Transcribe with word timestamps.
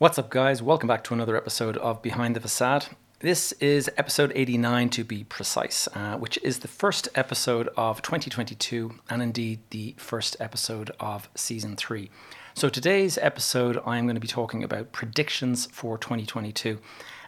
What's 0.00 0.16
up, 0.16 0.30
guys? 0.30 0.62
Welcome 0.62 0.86
back 0.86 1.02
to 1.04 1.14
another 1.14 1.36
episode 1.36 1.76
of 1.78 2.02
Behind 2.02 2.36
the 2.36 2.40
Facade. 2.40 2.86
This 3.18 3.50
is 3.54 3.90
episode 3.96 4.30
89 4.32 4.90
to 4.90 5.02
be 5.02 5.24
precise, 5.24 5.88
uh, 5.92 6.16
which 6.16 6.38
is 6.40 6.60
the 6.60 6.68
first 6.68 7.08
episode 7.16 7.68
of 7.76 8.00
2022 8.00 8.94
and 9.10 9.20
indeed 9.20 9.58
the 9.70 9.96
first 9.98 10.36
episode 10.38 10.92
of 11.00 11.28
season 11.34 11.74
three. 11.74 12.12
So, 12.54 12.68
today's 12.68 13.18
episode, 13.18 13.78
I'm 13.84 14.04
going 14.04 14.14
to 14.14 14.20
be 14.20 14.28
talking 14.28 14.62
about 14.62 14.92
predictions 14.92 15.66
for 15.66 15.98
2022. 15.98 16.78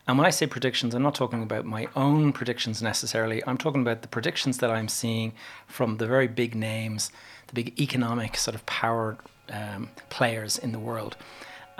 And 0.07 0.16
when 0.16 0.29
I 0.29 0.30
say 0.30 0.46
predictions, 0.46 0.95
I'm 0.95 1.02
not 1.02 1.16
talking 1.16 1.43
about 1.43 1.64
my 1.64 1.89
own 1.96 2.32
predictions 2.32 2.80
necessarily. 2.80 3.43
I'm 3.48 3.59
talking 3.59 3.80
about 3.80 4.02
the 4.02 4.09
predictions 4.09 4.59
that 4.59 4.71
I'm 4.71 4.87
seeing 4.87 5.32
from 5.66 5.96
the 5.96 6.07
very 6.07 6.29
big 6.29 6.55
names, 6.55 7.11
the 7.48 7.55
big 7.55 7.80
economic 7.80 8.37
sort 8.37 8.55
of 8.55 8.64
power 8.66 9.18
um, 9.48 9.89
players 10.09 10.57
in 10.57 10.71
the 10.71 10.79
world 10.79 11.16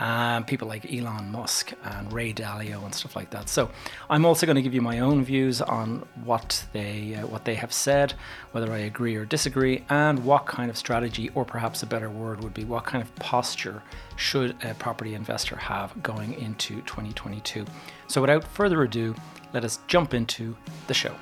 um, 0.01 0.45
people 0.45 0.67
like 0.67 0.91
Elon 0.93 1.31
Musk 1.31 1.73
and 1.85 2.13
Ray 2.13 2.33
Dalio 2.33 2.83
and 2.85 2.95
stuff 2.95 3.15
like 3.15 3.31
that. 3.31 3.49
So 3.49 3.71
I'm 4.09 4.25
also 4.25 4.47
going 4.47 4.57
to 4.57 4.63
give 4.63 4.75
you 4.75 4.81
my 4.81 5.01
own 5.01 5.23
views 5.23 5.61
on 5.61 6.07
what 6.25 6.65
they 6.73 7.15
uh, 7.15 7.27
what 7.27 7.45
they 7.45 7.55
have 7.55 7.73
said, 7.73 8.15
whether 8.53 8.73
I 8.73 8.79
agree 8.79 9.15
or 9.15 9.25
disagree, 9.25 9.85
and 9.91 10.25
what 10.25 10.47
kind 10.47 10.71
of 10.71 10.77
strategy, 10.77 11.29
or 11.35 11.45
perhaps 11.45 11.83
a 11.83 11.87
better 11.87 12.09
word 12.11 12.43
would 12.43 12.55
be 12.55 12.65
what 12.65 12.87
kind 12.87 13.03
of 13.03 13.15
posture 13.17 13.83
should 14.17 14.57
a 14.65 14.75
property 14.75 15.15
investor 15.15 15.57
have 15.57 16.03
going 16.03 16.33
into 16.35 16.77
2022. 16.83 17.67
So 18.09 18.21
without 18.23 18.45
further 18.45 18.83
ado, 18.83 19.15
let 19.53 19.65
us 19.65 19.81
jump 19.87 20.15
into 20.15 20.57
the 20.87 20.95
show. 20.95 21.15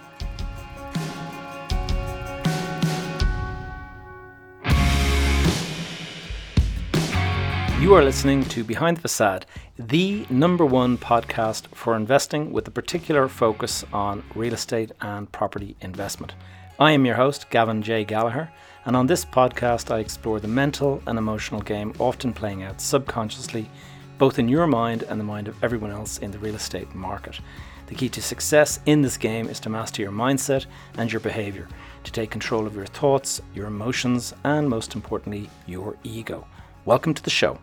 You 7.80 7.95
are 7.95 8.02
listening 8.02 8.42
to 8.46 8.64
Behind 8.64 8.96
the 8.96 9.02
Facade, 9.02 9.46
the 9.78 10.27
number 10.30 10.66
one 10.66 10.98
podcast 10.98 11.68
for 11.68 11.95
investing 11.95 12.51
with 12.51 12.66
a 12.66 12.73
particular 12.73 13.28
focus 13.28 13.85
on 13.93 14.24
real 14.35 14.52
estate 14.52 14.90
and 15.01 15.30
property 15.30 15.76
investment. 15.80 16.35
I 16.80 16.90
am 16.90 17.07
your 17.07 17.15
host, 17.15 17.48
Gavin 17.51 17.80
J. 17.80 18.04
Gallagher, 18.04 18.51
and 18.85 18.96
on 18.96 19.07
this 19.07 19.24
podcast, 19.24 19.95
I 19.95 20.01
explore 20.01 20.40
the 20.40 20.48
mental 20.48 21.01
and 21.07 21.16
emotional 21.16 21.60
game 21.60 21.95
often 22.01 22.32
playing 22.32 22.65
out 22.65 22.80
subconsciously, 22.80 23.70
both 24.18 24.40
in 24.40 24.48
your 24.48 24.66
mind 24.66 25.04
and 25.04 25.20
the 25.20 25.24
mind 25.24 25.46
of 25.46 25.63
everyone 25.63 25.92
else 25.92 26.18
in 26.18 26.32
the 26.32 26.38
real 26.40 26.57
estate 26.57 26.92
market. 26.96 27.38
The 27.87 27.95
key 27.95 28.09
to 28.09 28.20
success 28.20 28.80
in 28.87 29.02
this 29.02 29.16
game 29.16 29.48
is 29.48 29.60
to 29.60 29.70
master 29.70 30.02
your 30.02 30.10
mindset 30.10 30.66
and 30.96 31.13
your 31.13 31.20
behavior, 31.20 31.68
to 32.02 32.10
take 32.10 32.32
control 32.32 32.66
of 32.66 32.74
your 32.74 32.87
thoughts, 32.87 33.40
your 33.54 33.68
emotions, 33.68 34.35
and 34.42 34.68
most 34.68 34.96
importantly, 34.96 35.48
your 35.66 35.96
ego. 36.02 36.45
Welcome 36.85 37.15
to 37.15 37.23
the 37.23 37.30
show. 37.30 37.59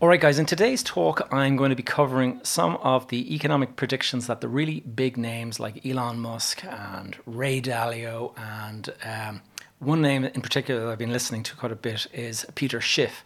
All 0.00 0.08
right, 0.08 0.20
guys, 0.20 0.40
in 0.40 0.44
today's 0.44 0.82
talk, 0.82 1.26
I'm 1.32 1.56
going 1.56 1.70
to 1.70 1.76
be 1.76 1.82
covering 1.82 2.40
some 2.42 2.76
of 2.78 3.08
the 3.08 3.32
economic 3.32 3.76
predictions 3.76 4.26
that 4.26 4.40
the 4.40 4.48
really 4.48 4.80
big 4.80 5.16
names 5.16 5.60
like 5.60 5.86
Elon 5.86 6.18
Musk 6.18 6.64
and 6.64 7.16
Ray 7.26 7.60
Dalio, 7.60 8.36
and 8.36 8.92
um, 9.04 9.40
one 9.78 10.02
name 10.02 10.24
in 10.24 10.42
particular 10.42 10.80
that 10.80 10.90
I've 10.90 10.98
been 10.98 11.12
listening 11.12 11.44
to 11.44 11.54
quite 11.54 11.70
a 11.70 11.76
bit 11.76 12.08
is 12.12 12.44
Peter 12.56 12.80
Schiff. 12.80 13.22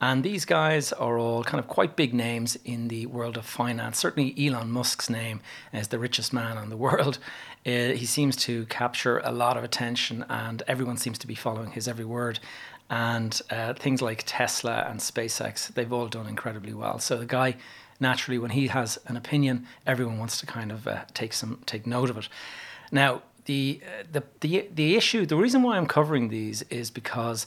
And 0.00 0.22
these 0.22 0.44
guys 0.44 0.92
are 0.92 1.18
all 1.18 1.44
kind 1.44 1.58
of 1.58 1.66
quite 1.66 1.96
big 1.96 2.14
names 2.14 2.56
in 2.64 2.88
the 2.88 3.06
world 3.06 3.36
of 3.36 3.44
finance. 3.44 3.98
Certainly, 3.98 4.34
Elon 4.38 4.70
Musk's 4.70 5.10
name 5.10 5.40
as 5.72 5.88
the 5.88 5.98
richest 5.98 6.32
man 6.32 6.58
in 6.58 6.68
the 6.68 6.76
world. 6.76 7.18
Uh, 7.66 7.92
he 7.92 8.04
seems 8.04 8.36
to 8.36 8.66
capture 8.66 9.18
a 9.24 9.32
lot 9.32 9.56
of 9.56 9.64
attention, 9.64 10.24
and 10.28 10.62
everyone 10.66 10.96
seems 10.96 11.18
to 11.18 11.26
be 11.26 11.34
following 11.34 11.70
his 11.70 11.88
every 11.88 12.04
word 12.04 12.38
and 12.90 13.40
uh, 13.50 13.74
things 13.74 14.02
like 14.02 14.24
Tesla 14.26 14.86
and 14.88 15.00
SpaceX, 15.00 15.68
they've 15.74 15.92
all 15.92 16.08
done 16.08 16.26
incredibly 16.26 16.74
well. 16.74 16.98
So 16.98 17.16
the 17.16 17.26
guy, 17.26 17.56
naturally, 17.98 18.38
when 18.38 18.50
he 18.50 18.66
has 18.68 18.98
an 19.06 19.16
opinion, 19.16 19.66
everyone 19.86 20.18
wants 20.18 20.38
to 20.40 20.46
kind 20.46 20.70
of 20.70 20.86
uh, 20.86 21.04
take 21.14 21.32
some 21.32 21.60
take 21.66 21.86
note 21.86 22.10
of 22.10 22.18
it. 22.18 22.28
Now, 22.92 23.22
the, 23.46 23.80
uh, 23.84 24.04
the 24.12 24.22
the 24.40 24.68
the 24.74 24.96
issue, 24.96 25.26
the 25.26 25.36
reason 25.36 25.62
why 25.62 25.76
I'm 25.76 25.86
covering 25.86 26.28
these 26.28 26.62
is 26.62 26.90
because 26.90 27.46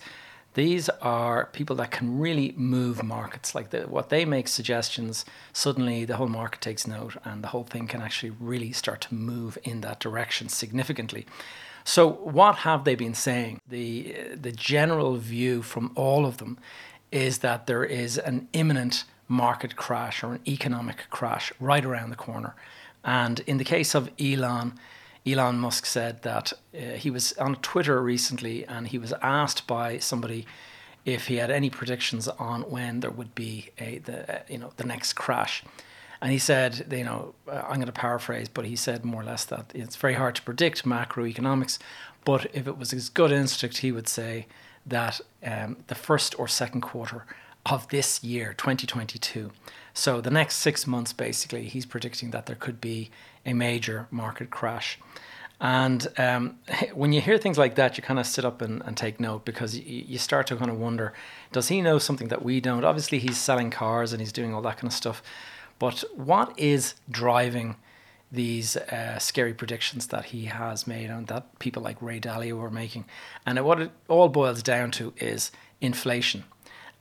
these 0.53 0.89
are 1.01 1.45
people 1.53 1.75
that 1.75 1.91
can 1.91 2.17
really 2.17 2.51
move 2.57 3.03
markets. 3.03 3.53
Like 3.53 3.69
the, 3.69 3.81
what 3.81 4.09
they 4.09 4.25
make 4.25 4.47
suggestions, 4.47 5.23
suddenly 5.53 6.03
the 6.03 6.17
whole 6.17 6.27
market 6.27 6.61
takes 6.61 6.87
note, 6.87 7.15
and 7.23 7.43
the 7.43 7.49
whole 7.49 7.63
thing 7.63 7.87
can 7.87 8.01
actually 8.01 8.31
really 8.39 8.71
start 8.71 9.01
to 9.01 9.13
move 9.13 9.59
in 9.63 9.81
that 9.81 9.99
direction 9.99 10.49
significantly. 10.49 11.27
So, 11.87 12.09
what 12.09 12.55
have 12.57 12.83
they 12.83 12.95
been 12.95 13.13
saying? 13.13 13.61
The, 13.65 14.35
the 14.35 14.51
general 14.51 15.15
view 15.15 15.61
from 15.61 15.93
all 15.95 16.25
of 16.25 16.35
them 16.35 16.59
is 17.13 17.37
that 17.37 17.65
there 17.65 17.85
is 17.85 18.17
an 18.17 18.49
imminent 18.51 19.05
market 19.29 19.77
crash 19.77 20.21
or 20.21 20.33
an 20.33 20.41
economic 20.45 21.09
crash 21.09 21.53
right 21.61 21.85
around 21.85 22.09
the 22.09 22.17
corner. 22.17 22.55
And 23.05 23.39
in 23.47 23.55
the 23.55 23.63
case 23.63 23.95
of 23.95 24.11
Elon, 24.19 24.73
Elon 25.25 25.59
Musk 25.59 25.85
said 25.85 26.23
that 26.23 26.51
uh, 26.75 26.97
he 26.97 27.09
was 27.09 27.31
on 27.37 27.55
Twitter 27.55 28.01
recently 28.01 28.65
and 28.65 28.89
he 28.89 28.97
was 28.97 29.13
asked 29.21 29.65
by 29.65 29.97
somebody 29.97 30.45
if 31.05 31.27
he 31.27 31.37
had 31.37 31.49
any 31.49 31.69
predictions 31.69 32.27
on 32.27 32.63
when 32.63 32.99
there 32.99 33.11
would 33.11 33.33
be 33.33 33.69
a 33.79 33.99
the 33.99 34.39
uh, 34.39 34.43
you 34.49 34.57
know 34.57 34.73
the 34.75 34.83
next 34.83 35.13
crash. 35.13 35.63
And 36.21 36.31
he 36.31 36.39
said, 36.39 36.87
you 36.91 37.03
know, 37.03 37.35
uh, 37.47 37.63
I'm 37.67 37.75
going 37.75 37.85
to 37.85 37.91
paraphrase, 37.91 38.49
but 38.49 38.65
he 38.65 38.75
said 38.75 39.05
more 39.05 39.21
or 39.21 39.25
less 39.25 39.45
that 39.45 39.71
it's 39.75 39.95
very 39.95 40.15
hard 40.15 40.35
to 40.35 40.41
predict 40.41 40.85
macroeconomics. 40.85 41.77
But 42.25 42.47
if 42.53 42.67
it 42.67 42.77
was 42.77 42.91
his 42.91 43.09
gut 43.09 43.31
instinct, 43.31 43.77
he 43.77 43.91
would 43.91 44.07
say 44.07 44.47
that 44.85 45.21
um, 45.43 45.77
the 45.87 45.95
first 45.95 46.37
or 46.39 46.47
second 46.47 46.81
quarter 46.81 47.25
of 47.65 47.87
this 47.89 48.23
year, 48.23 48.53
2022, 48.57 49.51
so 49.93 50.21
the 50.21 50.29
next 50.29 50.57
six 50.57 50.85
months, 50.85 51.11
basically, 51.11 51.63
he's 51.63 51.85
predicting 51.85 52.29
that 52.31 52.45
there 52.45 52.55
could 52.55 52.79
be 52.79 53.09
a 53.45 53.53
major 53.53 54.07
market 54.11 54.51
crash. 54.51 54.99
And 55.59 56.07
um, 56.17 56.59
when 56.93 57.13
you 57.13 57.21
hear 57.21 57.37
things 57.37 57.57
like 57.57 57.75
that, 57.75 57.97
you 57.97 58.03
kind 58.03 58.19
of 58.19 58.27
sit 58.27 58.45
up 58.45 58.61
and, 58.61 58.81
and 58.85 58.95
take 58.95 59.19
note 59.19 59.43
because 59.43 59.77
you 59.77 60.17
start 60.17 60.47
to 60.47 60.55
kind 60.55 60.69
of 60.69 60.79
wonder 60.79 61.13
does 61.51 61.69
he 61.69 61.81
know 61.81 61.97
something 61.97 62.27
that 62.27 62.43
we 62.43 62.59
don't? 62.59 62.83
Obviously, 62.83 63.19
he's 63.19 63.37
selling 63.37 63.71
cars 63.71 64.11
and 64.11 64.21
he's 64.21 64.33
doing 64.33 64.53
all 64.53 64.61
that 64.61 64.77
kind 64.77 64.87
of 64.87 64.93
stuff. 64.93 65.23
But 65.79 66.03
what 66.15 66.57
is 66.57 66.95
driving 67.09 67.75
these 68.31 68.75
uh, 68.75 69.19
scary 69.19 69.53
predictions 69.53 70.07
that 70.07 70.25
he 70.25 70.45
has 70.45 70.85
made 70.85 71.09
and 71.09 71.27
that 71.27 71.59
people 71.59 71.81
like 71.81 72.01
Ray 72.01 72.19
Dalio 72.19 72.61
are 72.61 72.69
making? 72.69 73.05
And 73.45 73.63
what 73.63 73.81
it 73.81 73.91
all 74.07 74.29
boils 74.29 74.63
down 74.63 74.91
to 74.91 75.13
is 75.17 75.51
inflation. 75.81 76.43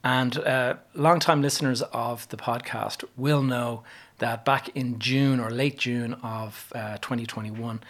And 0.05 0.39
uh, 0.39 0.75
long-time 0.95 1.43
listeners 1.43 1.83
of 1.83 2.29
the 2.29 2.37
podcast 2.37 3.03
will 3.17 3.43
know 3.43 3.83
that 4.19 4.45
back 4.45 4.69
in 4.75 4.99
June 4.99 5.41
or 5.41 5.51
late 5.51 5.79
June 5.79 6.15
of 6.23 6.73
uh, 6.75 6.99
2021, 6.99 7.81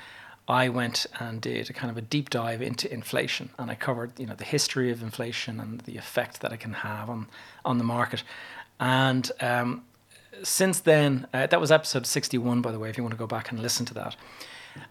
I 0.49 0.69
went 0.69 1.07
and 1.19 1.41
did 1.41 1.69
a 1.69 1.73
kind 1.73 1.91
of 1.91 1.97
a 1.97 2.01
deep 2.01 2.31
dive 2.31 2.63
into 2.63 2.93
inflation, 2.93 3.51
and 3.59 3.71
I 3.71 3.75
covered 3.75 4.19
you 4.19 4.27
know 4.27 4.35
the 4.35 4.45
history 4.45 4.91
of 4.91 5.03
inflation 5.03 5.59
and 5.59 5.81
the 5.81 5.97
effect 5.97 6.41
that 6.41 6.53
it 6.53 6.61
can 6.61 6.73
have 6.73 7.11
on 7.11 7.27
on 7.65 7.79
the 7.79 7.85
market. 7.85 8.23
And 8.79 9.31
um, 9.41 9.85
since 10.43 10.81
then, 10.81 11.27
uh, 11.33 11.47
that 11.47 11.61
was 11.61 11.71
episode 11.71 12.07
61, 12.07 12.63
by 12.63 12.73
the 12.73 12.79
way, 12.79 12.89
if 12.89 12.97
you 12.97 13.03
want 13.03 13.13
to 13.13 13.19
go 13.19 13.27
back 13.27 13.51
and 13.51 13.61
listen 13.61 13.87
to 13.87 13.95
that. 13.95 14.17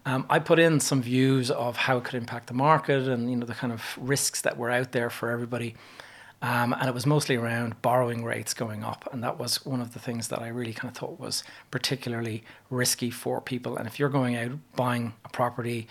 Um, 0.06 0.26
I 0.30 0.40
put 0.40 0.60
in 0.60 0.80
some 0.80 1.02
views 1.02 1.52
of 1.52 1.76
how 1.78 1.98
it 1.98 2.04
could 2.04 2.16
impact 2.16 2.48
the 2.48 2.54
market 2.54 3.08
and 3.08 3.30
you 3.30 3.36
know 3.36 3.46
the 3.46 3.54
kind 3.54 3.72
of 3.72 3.84
risks 4.00 4.42
that 4.42 4.58
were 4.58 4.72
out 4.72 4.92
there 4.92 5.10
for 5.10 5.30
everybody. 5.30 5.76
Um, 6.42 6.74
and 6.74 6.88
it 6.88 6.94
was 6.94 7.06
mostly 7.06 7.36
around 7.36 7.82
borrowing 7.82 8.24
rates 8.24 8.54
going 8.54 8.84
up. 8.84 9.08
And 9.12 9.24
that 9.24 9.40
was 9.40 9.66
one 9.66 9.82
of 9.82 9.94
the 9.94 10.00
things 10.00 10.28
that 10.28 10.42
I 10.42 10.48
really 10.50 10.74
kind 10.74 10.92
of 10.92 10.98
thought 10.98 11.20
was 11.20 11.44
particularly 11.72 12.44
risky 12.70 13.10
for 13.10 13.42
people. 13.42 13.78
And 13.78 13.88
if 13.88 14.00
you're 14.00 14.10
going 14.10 14.36
out 14.36 14.52
buying 14.76 15.14
a 15.24 15.30
property 15.30 15.88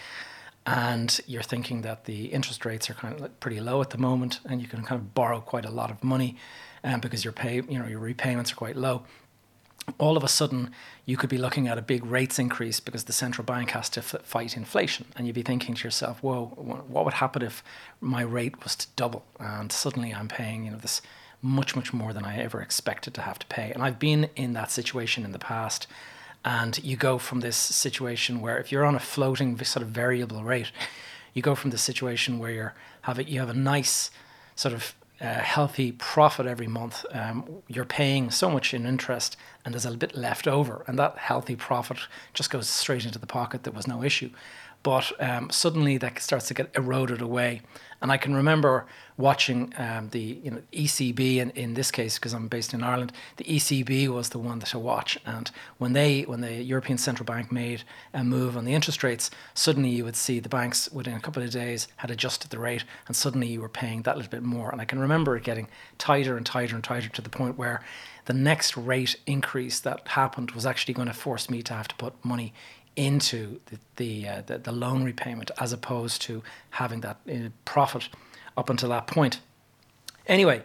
and 0.67 1.21
you're 1.27 1.43
thinking 1.43 1.83
that 1.83 2.05
the 2.05 2.27
interest 2.27 2.65
rates 2.65 2.89
are 2.89 2.95
kind 2.95 3.21
of 3.21 3.41
pretty 3.41 3.61
low 3.61 3.81
at 3.81 3.91
the 3.91 3.99
moment 3.99 4.41
and 4.45 4.63
you 4.63 4.69
can 4.69 4.83
kind 4.83 5.01
of 5.01 5.15
borrow 5.15 5.41
quite 5.41 5.65
a 5.65 5.71
lot 5.71 5.91
of 5.91 6.05
money 6.05 6.37
um, 6.85 7.01
because 7.01 7.25
your 7.25 7.33
pay, 7.33 7.57
you 7.57 7.79
know, 7.79 7.87
your 7.87 7.99
repayments 7.99 8.53
are 8.53 8.57
quite 8.57 8.77
low, 8.77 9.03
all 9.99 10.17
of 10.17 10.25
a 10.25 10.29
sudden 10.29 10.71
you 11.07 11.17
could 11.17 11.31
be 11.31 11.39
looking 11.39 11.69
at 11.69 11.79
a 11.79 11.83
big 11.83 12.05
rates 12.05 12.39
increase 12.39 12.81
because 12.81 13.05
the 13.05 13.13
central 13.13 13.45
bank 13.45 13.71
has 13.71 13.89
to 13.91 14.01
f- 14.01 14.17
fight 14.23 14.57
inflation. 14.57 15.07
And 15.17 15.27
you'd 15.27 15.35
be 15.35 15.43
thinking 15.43 15.75
to 15.75 15.85
yourself 15.85 16.23
whoa 16.23 16.47
what 16.47 17.05
would 17.05 17.15
happen 17.15 17.43
if 17.43 17.63
my 18.01 18.23
rate 18.23 18.63
was 18.63 18.77
to 18.77 18.87
double? 18.97 19.25
And 19.39 19.71
suddenly 19.71 20.13
i'm 20.13 20.29
paying 20.29 20.65
you 20.65 20.71
know 20.71 20.79
this 20.79 21.03
much 21.43 21.77
much 21.77 21.93
more 21.93 22.13
than 22.13 22.25
i 22.25 22.39
ever 22.39 22.63
expected 22.63 23.15
to 23.15 23.23
have 23.23 23.39
to 23.41 23.47
pay. 23.47 23.71
And 23.73 23.83
i've 23.83 23.99
been 23.99 24.29
in 24.37 24.53
that 24.55 24.71
situation 24.71 25.25
in 25.25 25.33
the 25.33 25.39
past. 25.39 25.87
And 26.47 26.83
you 26.85 26.97
go 26.97 27.17
from 27.17 27.41
this 27.41 27.57
situation 27.57 28.43
where 28.43 28.59
if 28.59 28.71
you're 28.71 28.85
on 28.85 28.95
a 28.95 29.01
floating 29.01 29.59
sort 29.65 29.83
of 29.83 29.89
variable 29.89 30.45
rate 30.45 30.73
you 31.33 31.43
go 31.43 31.55
from 31.55 31.71
the 31.71 31.79
situation 31.79 32.39
where 32.39 32.51
you're 32.51 32.75
have 33.03 33.19
it 33.19 33.29
you 33.29 33.41
have 33.41 33.51
a 33.51 33.55
nice 33.55 34.11
sort 34.57 34.75
of 34.75 34.95
uh, 35.21 35.27
healthy 35.27 35.93
profit 35.93 36.47
every 36.47 36.67
month, 36.67 37.07
um, 37.13 37.63
you're 37.69 37.85
paying 37.85 38.31
so 38.31 38.51
much 38.51 38.75
in 38.75 38.85
interest 38.85 39.37
and 39.64 39.72
there's 39.75 39.84
a 39.84 39.90
little 39.90 40.06
bit 40.06 40.16
left 40.16 40.46
over. 40.46 40.84
And 40.87 40.99
that 40.99 41.19
healthy 41.19 41.56
profit 41.56 41.99
just 42.32 42.50
goes 42.50 42.69
straight 42.69 43.05
into 43.05 43.19
the 43.19 43.26
pocket. 43.26 43.62
There 43.62 43.72
was 43.72 43.87
no 43.87 44.02
issue. 44.02 44.31
but 44.82 45.11
um, 45.19 45.50
suddenly 45.50 45.96
that 45.99 46.20
starts 46.20 46.46
to 46.49 46.55
get 46.55 46.70
eroded 46.76 47.20
away. 47.22 47.62
And 48.02 48.12
I 48.12 48.19
can 48.19 48.34
remember 48.34 48.84
watching 49.16 49.72
um, 49.78 50.11
the 50.11 50.20
you 50.44 50.50
know 50.50 50.61
ECB, 50.75 51.56
in 51.56 51.72
this 51.72 51.90
case, 51.90 52.19
because 52.19 52.34
I'm 52.34 52.49
based 52.49 52.75
in 52.75 52.82
Ireland, 52.82 53.12
the 53.38 53.44
ECB 53.44 54.08
was 54.08 54.28
the 54.28 54.38
one 54.38 54.61
to 54.61 54.78
watch. 54.78 55.19
And 55.25 55.50
when 55.78 55.94
they, 55.94 56.22
when 56.22 56.43
the 56.43 56.62
European 56.62 56.99
Central 56.99 57.25
Bank 57.25 57.50
made 57.50 57.82
a 58.12 58.22
move 58.22 58.58
on 58.58 58.66
the 58.66 58.75
interest 58.75 59.02
rates, 59.02 59.31
suddenly 59.55 59.88
you 59.88 60.05
would 60.05 60.16
see 60.16 60.38
the 60.38 60.50
banks 60.50 60.90
within 60.93 61.14
a 61.14 61.20
couple 61.20 61.43
of 61.43 61.50
days 61.50 61.88
had 61.96 62.11
adjusted 62.11 62.50
the 62.50 62.58
rate, 62.58 62.84
and 63.06 63.16
suddenly 63.16 63.49
you 63.49 63.62
were 63.62 63.70
paying 63.70 64.02
that 64.02 64.16
little 64.16 64.31
bit 64.31 64.43
more. 64.43 64.70
And 64.70 64.82
I 64.82 64.84
can 64.84 64.99
remember 64.99 65.34
it 65.34 65.44
getting 65.44 65.69
tighter 65.96 66.37
and 66.37 66.44
tighter 66.44 66.75
and 66.75 66.84
tighter 66.84 67.08
to 67.08 67.22
the 67.22 67.31
point 67.31 67.56
where 67.56 67.82
the 68.26 68.35
next 68.35 68.76
rate 68.76 69.17
increase 69.26 69.81
that 69.81 70.09
happened 70.09 70.53
was 70.53 70.65
actually 70.65 70.94
going 70.94 71.09
to 71.09 71.15
force 71.15 71.50
me 71.50 71.62
to 71.62 71.75
have 71.75 71.88
to 71.88 71.94
put 71.97 72.12
money 72.25 72.53
into 72.97 73.61
the 73.67 73.79
the, 73.97 74.29
uh, 74.29 74.43
the, 74.47 74.59
the 74.59 74.73
loan 74.73 75.05
repayment 75.05 75.50
as 75.59 75.73
opposed 75.73 76.23
to 76.23 76.43
having 76.71 77.00
that 77.00 77.19
uh, 77.31 77.49
profit 77.65 78.09
up 78.56 78.71
until 78.71 78.88
that 78.91 79.06
point. 79.06 79.41
Anyway, 80.26 80.62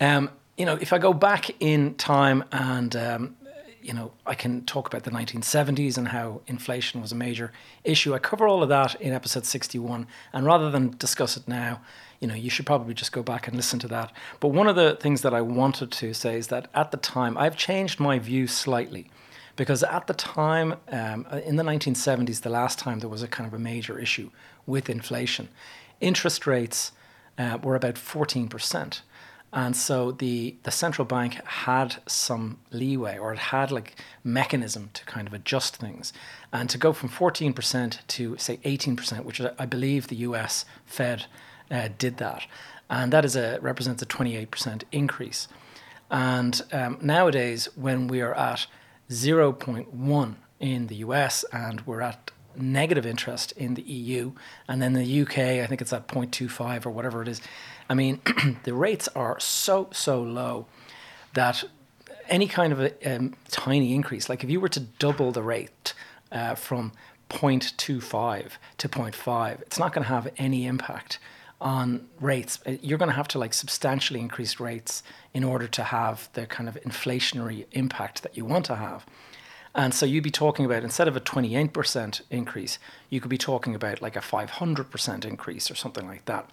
um, 0.00 0.30
you 0.56 0.64
know, 0.64 0.78
if 0.80 0.92
I 0.92 0.98
go 0.98 1.12
back 1.12 1.50
in 1.60 1.94
time 1.94 2.44
and 2.52 2.94
um, 2.96 3.36
you 3.84 3.92
know, 3.92 4.12
I 4.24 4.34
can 4.34 4.64
talk 4.64 4.86
about 4.86 5.02
the 5.02 5.10
1970s 5.10 5.98
and 5.98 6.08
how 6.08 6.40
inflation 6.46 7.02
was 7.02 7.12
a 7.12 7.14
major 7.14 7.52
issue. 7.84 8.14
I 8.14 8.18
cover 8.18 8.48
all 8.48 8.62
of 8.62 8.70
that 8.70 8.98
in 8.98 9.12
episode 9.12 9.44
61, 9.44 10.06
and 10.32 10.46
rather 10.46 10.70
than 10.70 10.96
discuss 10.96 11.36
it 11.36 11.46
now, 11.46 11.82
you 12.18 12.26
know, 12.26 12.34
you 12.34 12.48
should 12.48 12.64
probably 12.64 12.94
just 12.94 13.12
go 13.12 13.22
back 13.22 13.46
and 13.46 13.54
listen 13.54 13.78
to 13.80 13.88
that. 13.88 14.10
But 14.40 14.48
one 14.48 14.68
of 14.68 14.76
the 14.76 14.96
things 14.96 15.20
that 15.20 15.34
I 15.34 15.42
wanted 15.42 15.92
to 15.92 16.14
say 16.14 16.38
is 16.38 16.46
that 16.46 16.68
at 16.74 16.92
the 16.92 16.96
time, 16.96 17.36
I've 17.36 17.58
changed 17.58 18.00
my 18.00 18.18
view 18.18 18.46
slightly 18.46 19.10
because 19.54 19.82
at 19.82 20.06
the 20.06 20.14
time, 20.14 20.76
um, 20.88 21.26
in 21.44 21.56
the 21.56 21.62
1970s, 21.62 22.40
the 22.40 22.48
last 22.48 22.78
time 22.78 23.00
there 23.00 23.10
was 23.10 23.22
a 23.22 23.28
kind 23.28 23.46
of 23.46 23.52
a 23.52 23.58
major 23.58 23.98
issue 23.98 24.30
with 24.66 24.88
inflation, 24.88 25.50
interest 26.00 26.46
rates 26.46 26.92
uh, 27.36 27.58
were 27.62 27.76
about 27.76 27.96
14%. 27.96 29.00
And 29.54 29.76
so 29.76 30.10
the, 30.10 30.56
the 30.64 30.72
central 30.72 31.04
bank 31.04 31.34
had 31.44 32.02
some 32.08 32.58
leeway 32.72 33.16
or 33.16 33.32
it 33.32 33.38
had 33.38 33.70
like 33.70 33.94
mechanism 34.24 34.90
to 34.94 35.04
kind 35.04 35.28
of 35.28 35.32
adjust 35.32 35.76
things. 35.76 36.12
And 36.52 36.68
to 36.70 36.76
go 36.76 36.92
from 36.92 37.08
14% 37.08 37.98
to 38.04 38.36
say 38.36 38.56
18%, 38.56 39.24
which 39.24 39.40
I 39.40 39.64
believe 39.64 40.08
the 40.08 40.16
US 40.16 40.64
Fed 40.86 41.26
uh, 41.70 41.88
did 41.96 42.16
that. 42.16 42.48
And 42.90 43.12
that 43.12 43.24
is 43.24 43.36
a 43.36 43.60
represents 43.60 44.02
a 44.02 44.06
28% 44.06 44.82
increase. 44.90 45.46
And 46.10 46.60
um, 46.72 46.98
nowadays, 47.00 47.68
when 47.76 48.08
we 48.08 48.20
are 48.22 48.34
at 48.34 48.66
0.1 49.08 50.34
in 50.58 50.86
the 50.88 50.96
US, 50.96 51.44
and 51.52 51.80
we're 51.86 52.00
at 52.00 52.32
negative 52.56 53.06
interest 53.06 53.52
in 53.52 53.74
the 53.74 53.82
EU. 53.82 54.32
And 54.68 54.80
then 54.80 54.92
the 54.92 55.22
UK, 55.22 55.38
I 55.38 55.66
think 55.66 55.80
it's 55.80 55.92
at 55.92 56.08
0.25 56.08 56.86
or 56.86 56.90
whatever 56.90 57.22
it 57.22 57.28
is. 57.28 57.40
I 57.88 57.94
mean, 57.94 58.20
the 58.64 58.74
rates 58.74 59.08
are 59.08 59.38
so, 59.40 59.88
so 59.92 60.22
low 60.22 60.66
that 61.34 61.64
any 62.28 62.46
kind 62.46 62.72
of 62.72 62.80
a 62.80 63.16
um, 63.16 63.34
tiny 63.50 63.94
increase, 63.94 64.28
like 64.28 64.44
if 64.44 64.50
you 64.50 64.60
were 64.60 64.68
to 64.68 64.80
double 64.80 65.32
the 65.32 65.42
rate 65.42 65.94
uh, 66.32 66.54
from 66.54 66.92
0.25 67.30 68.52
to 68.78 68.88
0.5, 68.88 69.60
it's 69.62 69.78
not 69.78 69.92
going 69.92 70.04
to 70.04 70.08
have 70.08 70.28
any 70.36 70.66
impact 70.66 71.18
on 71.60 72.06
rates. 72.20 72.58
Uh, 72.66 72.72
you're 72.82 72.98
going 72.98 73.10
to 73.10 73.16
have 73.16 73.28
to 73.28 73.38
like 73.38 73.54
substantially 73.54 74.20
increase 74.20 74.60
rates 74.60 75.02
in 75.32 75.44
order 75.44 75.66
to 75.66 75.82
have 75.82 76.28
the 76.34 76.46
kind 76.46 76.68
of 76.68 76.76
inflationary 76.82 77.66
impact 77.72 78.22
that 78.22 78.36
you 78.36 78.44
want 78.44 78.64
to 78.66 78.76
have. 78.76 79.06
And 79.74 79.92
so 79.92 80.06
you'd 80.06 80.24
be 80.24 80.30
talking 80.30 80.64
about 80.64 80.84
instead 80.84 81.08
of 81.08 81.16
a 81.16 81.20
28% 81.20 82.20
increase, 82.30 82.78
you 83.10 83.20
could 83.20 83.30
be 83.30 83.38
talking 83.38 83.74
about 83.74 84.00
like 84.00 84.14
a 84.14 84.20
500% 84.20 85.24
increase 85.24 85.70
or 85.70 85.74
something 85.74 86.06
like 86.06 86.24
that. 86.26 86.48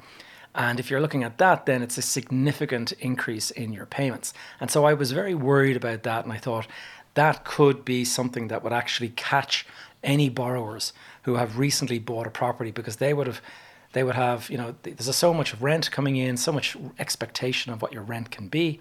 And 0.56 0.80
if 0.80 0.90
you're 0.90 1.00
looking 1.00 1.24
at 1.24 1.38
that, 1.38 1.66
then 1.66 1.82
it's 1.82 1.98
a 1.98 2.02
significant 2.02 2.92
increase 2.94 3.52
in 3.52 3.72
your 3.72 3.86
payments. 3.86 4.34
And 4.60 4.70
so 4.70 4.86
I 4.86 4.94
was 4.94 5.12
very 5.12 5.36
worried 5.36 5.78
about 5.78 6.04
that. 6.04 6.26
And 6.26 6.34
I 6.34 6.38
thought 6.38 6.68
that 7.14 7.46
could 7.46 7.86
be 7.86 8.04
something 8.04 8.48
that 8.48 8.64
would 8.64 8.74
actually 8.74 9.10
catch 9.10 9.66
any 10.04 10.28
borrowers 10.30 10.92
who 11.24 11.36
have 11.36 11.58
recently 11.60 12.00
bought 12.00 12.28
a 12.28 12.32
property 12.32 12.72
because 12.72 12.98
they 12.98 13.14
would 13.14 13.28
have 13.28 13.42
they 13.94 14.04
would 14.04 14.16
have, 14.16 14.50
you 14.50 14.58
know, 14.58 14.74
there's 14.84 15.14
so 15.14 15.34
much 15.34 15.54
rent 15.60 15.92
coming 15.92 16.16
in, 16.16 16.38
so 16.38 16.54
much 16.54 16.78
expectation 16.98 17.74
of 17.74 17.82
what 17.82 17.92
your 17.92 18.04
rent 18.04 18.32
can 18.32 18.48
be 18.48 18.80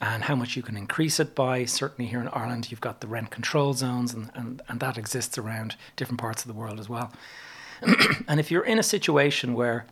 and 0.00 0.24
how 0.24 0.34
much 0.34 0.56
you 0.56 0.62
can 0.62 0.76
increase 0.76 1.18
it 1.18 1.34
by. 1.34 1.64
Certainly 1.64 2.10
here 2.10 2.20
in 2.20 2.28
Ireland, 2.28 2.70
you've 2.70 2.80
got 2.80 3.00
the 3.00 3.06
rent 3.06 3.30
control 3.30 3.72
zones, 3.72 4.14
and, 4.14 4.30
and, 4.34 4.62
and 4.68 4.80
that 4.80 4.96
exists 4.96 5.38
around 5.38 5.76
different 5.96 6.20
parts 6.20 6.42
of 6.42 6.48
the 6.48 6.54
world 6.54 6.78
as 6.78 6.88
well. 6.88 7.12
and 8.28 8.40
if 8.40 8.50
you're 8.50 8.64
in 8.64 8.78
a 8.78 8.82
situation 8.82 9.54
where 9.54 9.86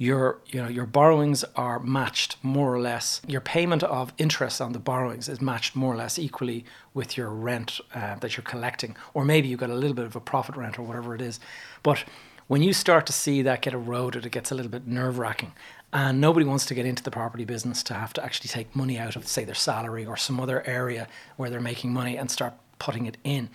your 0.00 0.38
you 0.46 0.62
know 0.62 0.68
your 0.68 0.86
borrowings 0.86 1.44
are 1.56 1.80
matched 1.80 2.36
more 2.40 2.72
or 2.72 2.80
less 2.80 3.20
your 3.26 3.40
payment 3.40 3.82
of 3.82 4.12
interest 4.16 4.60
on 4.60 4.72
the 4.72 4.78
borrowings 4.78 5.28
is 5.28 5.40
matched 5.40 5.74
more 5.74 5.92
or 5.92 5.96
less 5.96 6.20
equally 6.20 6.64
with 6.94 7.16
your 7.16 7.28
rent 7.30 7.80
uh, 7.94 8.14
that 8.16 8.36
you're 8.36 8.44
collecting 8.44 8.96
or 9.12 9.24
maybe 9.24 9.48
you've 9.48 9.58
got 9.58 9.70
a 9.70 9.74
little 9.74 9.96
bit 9.96 10.04
of 10.04 10.14
a 10.14 10.20
profit 10.20 10.54
rent 10.54 10.78
or 10.78 10.82
whatever 10.82 11.16
it 11.16 11.20
is 11.20 11.40
but 11.82 12.04
when 12.48 12.62
you 12.62 12.72
start 12.72 13.04
to 13.06 13.12
see 13.12 13.42
that 13.42 13.60
get 13.60 13.74
eroded, 13.74 14.24
it 14.24 14.32
gets 14.32 14.50
a 14.50 14.54
little 14.54 14.70
bit 14.70 14.86
nerve 14.86 15.18
wracking. 15.18 15.52
And 15.92 16.20
nobody 16.20 16.44
wants 16.44 16.66
to 16.66 16.74
get 16.74 16.84
into 16.84 17.02
the 17.02 17.10
property 17.10 17.44
business 17.44 17.82
to 17.84 17.94
have 17.94 18.12
to 18.14 18.24
actually 18.24 18.48
take 18.48 18.76
money 18.76 18.98
out 18.98 19.16
of, 19.16 19.26
say, 19.26 19.44
their 19.44 19.54
salary 19.54 20.04
or 20.04 20.16
some 20.16 20.38
other 20.38 20.66
area 20.66 21.08
where 21.36 21.48
they're 21.48 21.60
making 21.60 21.92
money 21.92 22.16
and 22.16 22.30
start 22.30 22.54
putting 22.78 23.06
it 23.06 23.16
in. 23.24 23.48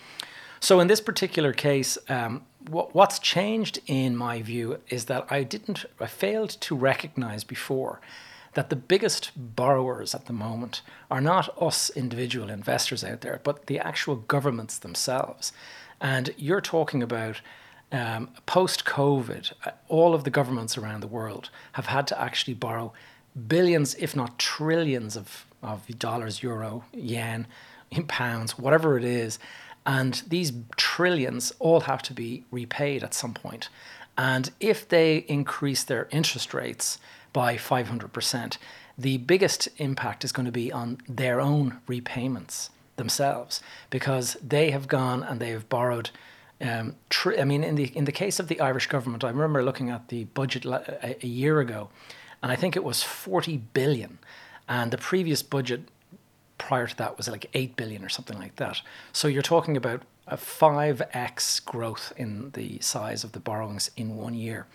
So 0.60 0.80
in 0.80 0.88
this 0.88 1.02
particular 1.02 1.54
case, 1.54 1.98
um, 2.10 2.44
what, 2.70 2.96
what's 2.96 3.20
changed 3.20 3.80
in 3.86 4.16
my 4.16 4.42
view 4.42 4.80
is 4.90 5.06
that 5.06 5.28
I 5.30 5.44
didn't, 5.44 5.86
I 6.00 6.08
failed 6.08 6.50
to 6.62 6.76
recognize 6.76 7.44
before 7.44 8.00
that 8.54 8.70
the 8.70 8.76
biggest 8.76 9.32
borrowers 9.36 10.16
at 10.16 10.26
the 10.26 10.34
moment 10.34 10.82
are 11.12 11.22
not 11.22 11.50
us 11.62 11.90
individual 11.90 12.50
investors 12.50 13.04
out 13.04 13.22
there, 13.22 13.42
but 13.44 13.66
the 13.66 13.80
actual 13.80 14.16
governments 14.16 14.78
themselves. 14.78 15.52
And 16.00 16.34
you're 16.38 16.62
talking 16.62 17.04
about 17.04 17.42
um, 17.94 18.30
post 18.46 18.84
COVID, 18.86 19.54
uh, 19.66 19.72
all 19.88 20.14
of 20.14 20.24
the 20.24 20.30
governments 20.30 20.78
around 20.78 21.02
the 21.02 21.08
world 21.08 21.50
have 21.74 21.86
had 21.86 22.08
to 22.08 22.20
actually 22.20 22.56
borrow 22.56 22.92
billions, 23.48 23.96
if 23.96 24.16
not 24.16 24.40
trillions, 24.40 25.16
of, 25.16 25.46
of 25.62 25.88
dollars, 26.00 26.44
euro, 26.44 26.84
yen, 26.92 27.48
in 27.92 28.06
pounds, 28.06 28.58
whatever 28.58 28.98
it 28.98 29.04
is. 29.04 29.40
And 29.86 30.24
these 30.28 30.52
trillions 30.76 31.54
all 31.60 31.82
have 31.82 32.02
to 32.04 32.14
be 32.14 32.44
repaid 32.52 33.04
at 33.04 33.14
some 33.14 33.34
point. 33.34 33.70
And 34.18 34.52
if 34.60 34.88
they 34.88 35.18
increase 35.28 35.84
their 35.84 36.08
interest 36.12 36.54
rates 36.54 37.00
by 37.32 37.56
500%, 37.56 38.58
the 38.98 39.18
biggest 39.18 39.68
impact 39.78 40.24
is 40.24 40.32
going 40.32 40.46
to 40.46 40.52
be 40.52 40.72
on 40.72 41.00
their 41.08 41.40
own 41.40 41.80
repayments 41.88 42.70
themselves 42.96 43.62
because 43.90 44.38
they 44.48 44.72
have 44.72 44.88
gone 44.88 45.24
and 45.24 45.40
they 45.40 45.50
have 45.50 45.68
borrowed 45.68 46.12
um, 46.64 46.96
tr- 47.10 47.40
I 47.40 47.44
mean, 47.44 47.64
in 47.64 47.76
the 47.76 47.92
in 47.96 48.06
the 48.06 48.12
case 48.12 48.40
of 48.40 48.48
the 48.48 48.60
Irish 48.60 48.88
government, 48.88 49.24
I 49.24 49.30
remember 49.30 49.64
looking 49.64 49.90
at 49.90 50.08
the 50.08 50.24
budget 50.24 50.66
a, 50.66 51.18
a 51.24 51.28
year 51.28 51.60
ago, 51.60 51.90
and 52.42 52.52
I 52.52 52.56
think 52.56 52.76
it 52.76 52.84
was 52.84 53.04
forty 53.04 53.58
billion, 53.58 54.20
and 54.68 54.90
the 54.92 54.98
previous 54.98 55.44
budget 55.44 55.82
prior 56.58 56.88
to 56.88 56.98
that 56.98 57.18
was 57.18 57.28
like 57.28 57.50
eight 57.54 57.76
billion 57.76 58.04
or 58.04 58.10
something 58.10 58.40
like 58.40 58.56
that. 58.56 58.82
So 59.12 59.28
you're 59.28 59.42
talking 59.42 59.76
about 59.76 60.04
a 60.26 60.38
five 60.38 61.02
x 61.12 61.60
growth 61.60 62.14
in 62.16 62.52
the 62.52 62.80
size 62.80 63.26
of 63.26 63.34
the 63.34 63.40
borrowings 63.40 63.92
in 63.98 64.16
one 64.16 64.34
year, 64.34 64.66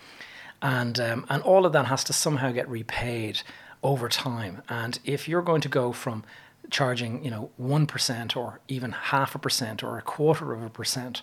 and 0.60 1.00
um, 1.00 1.26
and 1.30 1.42
all 1.42 1.64
of 1.64 1.72
that 1.72 1.86
has 1.86 2.04
to 2.04 2.12
somehow 2.12 2.52
get 2.52 2.68
repaid 2.68 3.40
over 3.82 4.08
time. 4.08 4.62
And 4.68 4.98
if 5.04 5.28
you're 5.28 5.42
going 5.42 5.62
to 5.62 5.68
go 5.68 5.92
from 5.92 6.24
charging, 6.70 7.24
you 7.24 7.30
know, 7.30 7.50
one 7.56 7.86
percent 7.86 8.36
or 8.36 8.60
even 8.68 8.92
half 8.92 9.34
a 9.34 9.38
percent 9.38 9.82
or 9.82 9.96
a 9.96 10.02
quarter 10.02 10.52
of 10.52 10.62
a 10.62 10.70
percent 10.70 11.22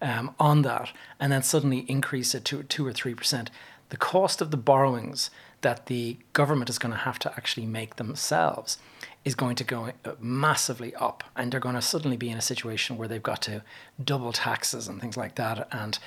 um, 0.00 0.34
on 0.38 0.62
that 0.62 0.92
and 1.18 1.32
then 1.32 1.42
suddenly 1.42 1.80
increase 1.88 2.34
it 2.34 2.44
to 2.46 2.62
two 2.62 2.86
or 2.86 2.92
three 2.92 3.14
percent, 3.14 3.50
the 3.90 3.96
cost 3.96 4.40
of 4.40 4.50
the 4.50 4.56
borrowings 4.56 5.30
that 5.60 5.86
the 5.86 6.18
government 6.32 6.70
is 6.70 6.78
going 6.78 6.92
to 6.92 6.98
have 6.98 7.18
to 7.18 7.32
actually 7.32 7.66
make 7.66 7.96
themselves 7.96 8.78
is 9.24 9.34
going 9.34 9.56
to 9.56 9.64
go 9.64 9.90
uh, 10.04 10.12
massively 10.20 10.94
up 10.96 11.24
and 11.36 11.52
they're 11.52 11.60
going 11.60 11.74
to 11.74 11.82
suddenly 11.82 12.16
be 12.16 12.30
in 12.30 12.38
a 12.38 12.42
situation 12.42 12.96
where 12.96 13.08
they've 13.08 13.22
got 13.22 13.42
to 13.42 13.62
double 14.02 14.32
taxes 14.32 14.88
and 14.88 15.00
things 15.00 15.16
like 15.16 15.34
that 15.34 15.68
and 15.72 15.98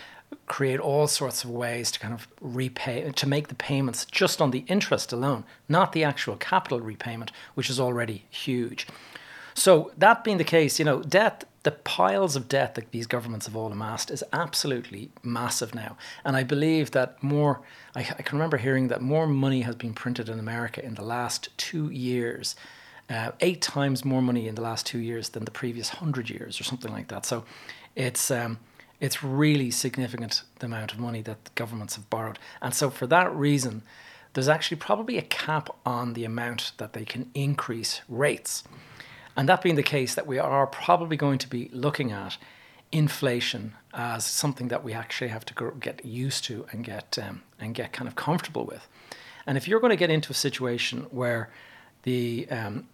create 0.48 0.80
all 0.80 1.08
sorts 1.08 1.44
of 1.44 1.50
ways 1.50 1.92
to 1.92 2.00
kind 2.00 2.14
of 2.14 2.28
repay 2.40 3.12
to 3.12 3.28
make 3.28 3.50
the 3.50 3.56
payments 3.56 4.06
just 4.06 4.42
on 4.42 4.52
the 4.52 4.64
interest 4.68 5.12
alone 5.12 5.44
not 5.68 5.92
the 5.92 6.06
actual 6.06 6.38
capital 6.38 6.80
repayment 6.80 7.32
which 7.54 7.70
is 7.70 7.80
already 7.80 8.26
huge. 8.30 8.88
So 9.54 9.92
that 9.98 10.24
being 10.24 10.38
the 10.38 10.46
case 10.46 10.80
you 10.80 10.86
know 10.86 11.02
debt 11.04 11.44
the 11.64 11.72
piles 11.72 12.36
of 12.36 12.48
debt 12.48 12.76
that 12.76 12.92
these 12.92 13.08
governments 13.08 13.46
have 13.46 13.56
all 13.56 13.72
amassed 13.72 14.10
is 14.12 14.24
absolutely 14.34 15.12
massive 15.24 15.76
now. 15.76 15.96
And 16.26 16.36
I 16.36 16.44
believe 16.44 16.92
that 16.92 17.22
more, 17.22 17.62
I, 17.96 18.00
I 18.00 18.22
can 18.24 18.38
remember 18.38 18.58
hearing 18.58 18.88
that 18.88 19.02
more 19.02 19.28
money 19.28 19.62
has 19.62 19.76
been 19.76 19.94
printed 19.94 20.30
in 20.30 20.40
America 20.40 20.84
in 20.84 20.96
the 20.96 21.04
last 21.04 21.50
two 21.58 21.90
years. 21.90 22.56
Uh, 23.10 23.32
eight 23.42 23.62
times 23.62 24.06
more 24.06 24.22
money 24.22 24.48
in 24.48 24.56
the 24.56 24.62
last 24.62 24.86
two 24.86 25.00
years 25.00 25.30
than 25.30 25.46
the 25.46 25.52
previous 25.52 25.90
hundred 25.90 26.30
years, 26.30 26.60
or 26.60 26.64
something 26.64 26.94
like 26.94 27.08
that. 27.10 27.26
So, 27.26 27.44
it's 27.96 28.32
um, 28.32 28.58
It's 29.02 29.24
really 29.24 29.72
significant 29.72 30.44
the 30.60 30.68
amount 30.68 30.94
of 30.94 31.00
money 31.00 31.24
that 31.24 31.54
governments 31.56 31.96
have 31.96 32.08
borrowed. 32.10 32.38
And 32.62 32.74
so, 32.74 32.90
for 32.92 33.08
that 33.08 33.34
reason, 33.36 33.82
there's 34.34 34.48
actually 34.48 34.78
probably 34.78 35.18
a 35.18 35.24
cap 35.24 35.70
on 35.86 36.14
the 36.14 36.24
amount 36.24 36.74
that 36.78 36.94
they 36.94 37.04
can 37.04 37.32
increase 37.34 38.02
rates. 38.08 38.64
And 39.36 39.48
that 39.50 39.62
being 39.62 39.76
the 39.76 39.84
case, 39.84 40.16
that 40.16 40.28
we 40.28 40.40
are 40.40 40.68
probably 40.68 41.18
going 41.18 41.38
to 41.40 41.48
be 41.48 41.70
looking 41.72 42.12
at 42.12 42.38
inflation 42.92 43.74
as 43.94 44.26
something 44.26 44.68
that 44.68 44.84
we 44.84 44.94
actually 44.94 45.30
have 45.30 45.46
to 45.46 45.74
get 45.80 46.06
used 46.06 46.44
to 46.46 46.66
and 46.72 46.84
get 46.84 47.18
um, 47.22 47.42
and 47.60 47.74
get 47.74 47.94
kind 47.94 48.08
of 48.08 48.16
comfortable 48.16 48.66
with. 48.66 48.88
And 49.46 49.58
if 49.58 49.68
you're 49.68 49.80
going 49.80 49.92
to 49.92 49.98
get 49.98 50.10
into 50.10 50.32
a 50.32 50.36
situation 50.36 51.08
where 51.12 51.50
the 52.04 52.48
um, 52.50 52.88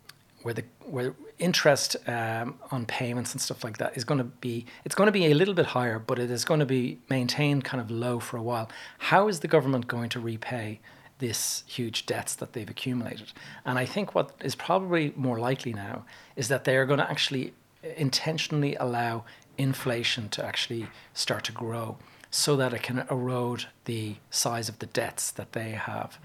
where 0.43 0.53
the 0.53 0.63
where 0.85 1.15
interest 1.39 1.95
um, 2.07 2.59
on 2.71 2.85
payments 2.85 3.31
and 3.33 3.41
stuff 3.41 3.63
like 3.63 3.77
that 3.77 3.95
is 3.95 4.03
going 4.03 4.17
to 4.17 4.23
be 4.23 4.65
it's 4.85 4.95
going 4.95 5.07
to 5.07 5.11
be 5.11 5.25
a 5.27 5.33
little 5.33 5.53
bit 5.53 5.67
higher, 5.67 5.99
but 5.99 6.19
it 6.19 6.29
is 6.29 6.45
going 6.45 6.59
to 6.59 6.65
be 6.65 6.99
maintained 7.09 7.63
kind 7.63 7.81
of 7.81 7.89
low 7.89 8.19
for 8.19 8.37
a 8.37 8.43
while. 8.43 8.69
How 8.99 9.27
is 9.27 9.39
the 9.39 9.47
government 9.47 9.87
going 9.87 10.09
to 10.09 10.19
repay 10.19 10.79
this 11.19 11.63
huge 11.65 12.05
debts 12.05 12.35
that 12.35 12.53
they've 12.53 12.69
accumulated? 12.69 13.31
And 13.65 13.77
I 13.79 13.85
think 13.85 14.15
what 14.15 14.31
is 14.41 14.55
probably 14.55 15.13
more 15.15 15.39
likely 15.39 15.73
now 15.73 16.05
is 16.35 16.47
that 16.47 16.63
they 16.63 16.77
are 16.77 16.85
going 16.85 16.99
to 16.99 17.09
actually 17.09 17.53
intentionally 17.95 18.75
allow 18.75 19.23
inflation 19.57 20.29
to 20.29 20.45
actually 20.45 20.87
start 21.13 21.43
to 21.45 21.51
grow 21.51 21.97
so 22.29 22.55
that 22.55 22.73
it 22.73 22.83
can 22.83 23.05
erode 23.09 23.65
the 23.85 24.15
size 24.29 24.69
of 24.69 24.79
the 24.79 24.85
debts 24.85 25.31
that 25.31 25.53
they 25.53 25.71
have 25.71 26.19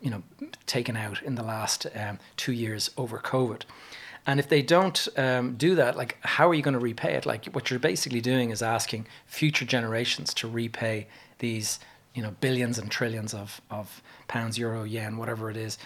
you 0.00 0.10
know 0.10 0.22
taken 0.66 0.96
out 0.96 1.22
in 1.22 1.34
the 1.34 1.42
last 1.42 1.86
um, 1.94 2.18
two 2.36 2.52
years 2.52 2.90
over 2.96 3.18
COVID. 3.18 3.62
And 4.26 4.38
if 4.38 4.48
they 4.48 4.62
don't 4.62 5.08
um, 5.16 5.54
do 5.54 5.74
that, 5.76 5.96
like 5.96 6.18
how 6.20 6.48
are 6.48 6.54
you 6.54 6.62
going 6.62 6.74
to 6.74 6.80
repay 6.80 7.14
it? 7.14 7.24
Like 7.24 7.46
what 7.46 7.70
you're 7.70 7.80
basically 7.80 8.20
doing 8.20 8.50
is 8.50 8.62
asking 8.62 9.06
future 9.26 9.64
generations 9.64 10.34
to 10.34 10.48
repay 10.48 11.06
these, 11.38 11.80
you 12.20 12.26
know, 12.26 12.36
billions 12.42 12.78
and 12.78 12.90
trillions 12.90 13.32
of, 13.32 13.62
of 13.70 14.02
pounds, 14.28 14.58
euro, 14.58 14.82
yen, 14.82 15.16
whatever 15.16 15.50
it 15.50 15.56
is. 15.56 15.78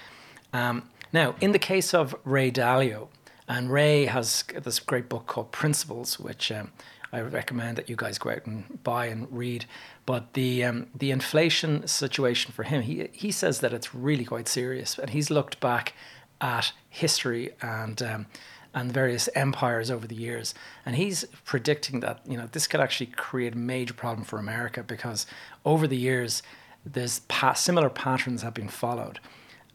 Um, 0.53 0.91
now, 1.13 1.37
in 1.41 1.53
the 1.53 1.61
case 1.61 1.95
of 1.95 2.13
Ray 2.25 2.51
Dalio, 2.51 3.07
and 3.47 3.71
Ray 3.71 4.07
has 4.07 4.43
this 4.65 4.81
great 4.81 5.09
book 5.09 5.27
called 5.29 5.53
Principles, 5.53 6.19
which 6.19 6.51
um, 6.51 6.73
I 7.13 7.21
recommend 7.21 7.79
that 7.79 7.89
you 7.89 7.95
guys 7.95 8.19
go 8.19 8.31
out 8.31 8.47
and 8.47 8.83
buy 8.83 9.07
and 9.07 9.29
read. 9.31 9.67
But 10.07 10.33
the 10.33 10.65
um, 10.65 10.89
the 10.93 11.13
inflation 11.13 11.87
situation 11.87 12.51
for 12.51 12.65
him, 12.65 12.83
he 12.83 13.09
he 13.13 13.31
says 13.31 13.61
that 13.61 13.73
it's 13.73 13.95
really 13.95 14.25
quite 14.25 14.49
serious, 14.49 14.99
and 14.99 15.11
he's 15.11 15.31
looked 15.31 15.61
back 15.61 15.93
at 16.41 16.73
history 16.91 17.51
and. 17.63 18.03
Um, 18.03 18.27
and 18.75 18.93
various 18.93 19.29
empires 19.35 19.91
over 19.91 20.07
the 20.07 20.17
years, 20.17 20.55
and 20.85 20.97
he's 20.97 21.25
predicting 21.45 22.01
that 22.01 22.21
you 22.27 22.37
know 22.37 22.49
this 22.51 22.67
could 22.67 22.81
actually 22.81 23.07
create 23.07 23.55
a 23.55 23.59
major 23.59 23.95
problem 23.95 24.25
for 24.25 24.39
America 24.39 24.83
because 24.83 25.27
over 25.65 25.87
the 25.87 25.97
years, 25.97 26.43
there's 26.85 27.21
pa- 27.21 27.55
similar 27.55 27.89
patterns 27.89 28.43
have 28.43 28.55
been 28.55 28.69
followed, 28.69 29.21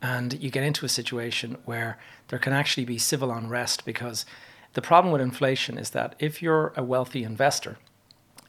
and 0.02 0.42
you 0.42 0.50
get 0.50 0.64
into 0.64 0.86
a 0.86 0.90
situation 0.90 1.58
where 1.66 1.98
there 2.28 2.40
can 2.40 2.54
actually 2.54 2.86
be 2.86 2.98
civil 2.98 3.32
unrest 3.32 3.86
because 3.86 4.26
the 4.74 4.82
problem 4.82 5.12
with 5.12 5.22
inflation 5.22 5.78
is 5.78 5.92
that 5.92 6.16
if 6.20 6.42
you're 6.42 6.74
a 6.76 6.84
wealthy 6.84 7.24
investor, 7.24 7.78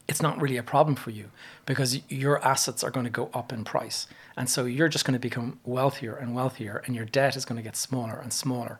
it's 0.07 0.21
not 0.21 0.39
really 0.41 0.57
a 0.57 0.63
problem 0.63 0.95
for 0.95 1.09
you 1.09 1.31
because 1.65 1.99
your 2.09 2.43
assets 2.45 2.83
are 2.83 2.91
going 2.91 3.05
to 3.05 3.09
go 3.09 3.29
up 3.33 3.51
in 3.53 3.63
price. 3.63 4.07
And 4.35 4.49
so 4.49 4.65
you're 4.65 4.89
just 4.89 5.05
going 5.05 5.13
to 5.13 5.19
become 5.19 5.59
wealthier 5.63 6.15
and 6.15 6.35
wealthier, 6.35 6.83
and 6.85 6.95
your 6.95 7.05
debt 7.05 7.35
is 7.35 7.45
going 7.45 7.57
to 7.57 7.63
get 7.63 7.75
smaller 7.75 8.19
and 8.19 8.31
smaller. 8.33 8.79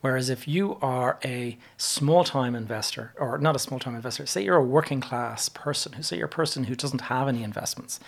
Whereas 0.00 0.30
if 0.30 0.46
you 0.46 0.78
are 0.80 1.18
a 1.24 1.58
small 1.76 2.22
time 2.22 2.54
investor, 2.54 3.12
or 3.18 3.38
not 3.38 3.56
a 3.56 3.58
small 3.58 3.80
time 3.80 3.96
investor, 3.96 4.26
say 4.26 4.44
you're 4.44 4.56
a 4.56 4.64
working 4.64 5.00
class 5.00 5.48
person, 5.48 5.94
who 5.94 6.02
say 6.02 6.16
you're 6.16 6.26
a 6.26 6.28
person 6.28 6.64
who 6.64 6.74
doesn't 6.74 7.02
have 7.02 7.26
any 7.26 7.42
investments 7.42 7.98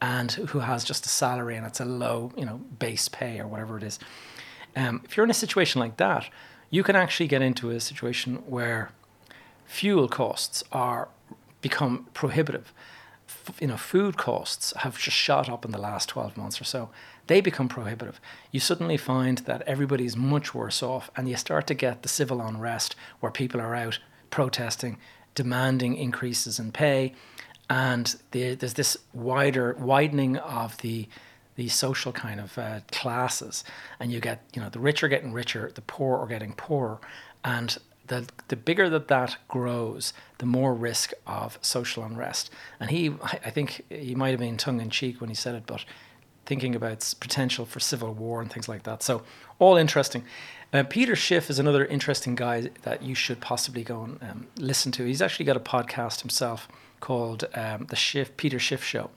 and 0.00 0.32
who 0.32 0.60
has 0.60 0.84
just 0.84 1.06
a 1.06 1.08
salary 1.08 1.56
and 1.56 1.66
it's 1.66 1.80
a 1.80 1.84
low, 1.84 2.32
you 2.36 2.44
know, 2.44 2.58
base 2.78 3.08
pay 3.08 3.40
or 3.40 3.46
whatever 3.46 3.76
it 3.78 3.82
is. 3.82 3.98
Um, 4.76 5.00
if 5.04 5.16
you're 5.16 5.24
in 5.24 5.30
a 5.30 5.34
situation 5.34 5.80
like 5.80 5.96
that, 5.96 6.28
you 6.70 6.82
can 6.82 6.94
actually 6.94 7.28
get 7.28 7.42
into 7.42 7.70
a 7.70 7.80
situation 7.80 8.36
where 8.46 8.90
fuel 9.64 10.06
costs 10.06 10.62
are 10.70 11.08
become 11.60 12.06
prohibitive. 12.14 12.72
F- 13.26 13.60
you 13.60 13.66
know, 13.66 13.76
food 13.76 14.16
costs 14.16 14.72
have 14.78 14.98
just 14.98 15.16
shot 15.16 15.48
up 15.48 15.64
in 15.64 15.70
the 15.70 15.78
last 15.78 16.08
12 16.10 16.36
months 16.36 16.60
or 16.60 16.64
so. 16.64 16.90
They 17.28 17.40
become 17.40 17.68
prohibitive. 17.68 18.20
You 18.50 18.58
suddenly 18.58 18.96
find 18.96 19.38
that 19.38 19.62
everybody's 19.62 20.16
much 20.16 20.54
worse 20.54 20.82
off, 20.82 21.10
and 21.14 21.28
you 21.28 21.36
start 21.36 21.66
to 21.68 21.74
get 21.74 22.02
the 22.02 22.08
civil 22.08 22.40
unrest 22.40 22.96
where 23.20 23.30
people 23.30 23.60
are 23.60 23.74
out 23.74 23.98
protesting, 24.30 24.98
demanding 25.34 25.96
increases 25.96 26.58
in 26.58 26.72
pay, 26.72 27.14
and 27.70 28.16
there's 28.30 28.74
this 28.74 28.96
wider 29.12 29.74
widening 29.78 30.36
of 30.38 30.78
the 30.78 31.08
these 31.54 31.74
social 31.74 32.12
kind 32.12 32.40
of 32.40 32.56
uh, 32.56 32.80
classes, 32.92 33.64
and 34.00 34.12
you 34.12 34.20
get 34.20 34.42
you 34.54 34.62
know 34.62 34.70
the 34.70 34.80
rich 34.80 35.02
are 35.02 35.08
getting 35.08 35.32
richer, 35.32 35.70
the 35.74 35.82
poor 35.82 36.18
are 36.18 36.26
getting 36.26 36.54
poorer, 36.54 36.98
and 37.44 37.76
the 38.06 38.26
the 38.48 38.56
bigger 38.56 38.88
that 38.88 39.08
that 39.08 39.36
grows, 39.48 40.14
the 40.38 40.46
more 40.46 40.72
risk 40.72 41.12
of 41.26 41.58
social 41.60 42.04
unrest. 42.04 42.50
And 42.80 42.90
he, 42.90 43.12
I 43.22 43.50
think, 43.50 43.84
he 43.90 44.14
might 44.14 44.30
have 44.30 44.40
been 44.40 44.56
tongue 44.56 44.80
in 44.80 44.88
cheek 44.88 45.20
when 45.20 45.28
he 45.28 45.34
said 45.34 45.54
it, 45.54 45.64
but 45.66 45.84
thinking 46.48 46.74
about 46.74 47.14
potential 47.20 47.66
for 47.66 47.78
civil 47.78 48.14
war 48.14 48.40
and 48.40 48.50
things 48.50 48.70
like 48.70 48.84
that. 48.84 49.02
So 49.02 49.22
all 49.58 49.76
interesting. 49.76 50.24
Uh, 50.72 50.82
Peter 50.82 51.14
Schiff 51.14 51.50
is 51.50 51.58
another 51.58 51.84
interesting 51.84 52.34
guy 52.34 52.70
that 52.82 53.02
you 53.02 53.14
should 53.14 53.40
possibly 53.42 53.84
go 53.84 54.02
and 54.02 54.18
um, 54.22 54.46
listen 54.56 54.90
to. 54.92 55.04
He's 55.04 55.20
actually 55.20 55.44
got 55.44 55.58
a 55.58 55.60
podcast 55.60 56.22
himself 56.22 56.66
called 57.00 57.44
um, 57.54 57.84
the 57.90 57.96
Schiff 57.96 58.34
Peter 58.38 58.58
Schiff 58.58 58.82
Show, 58.82 59.10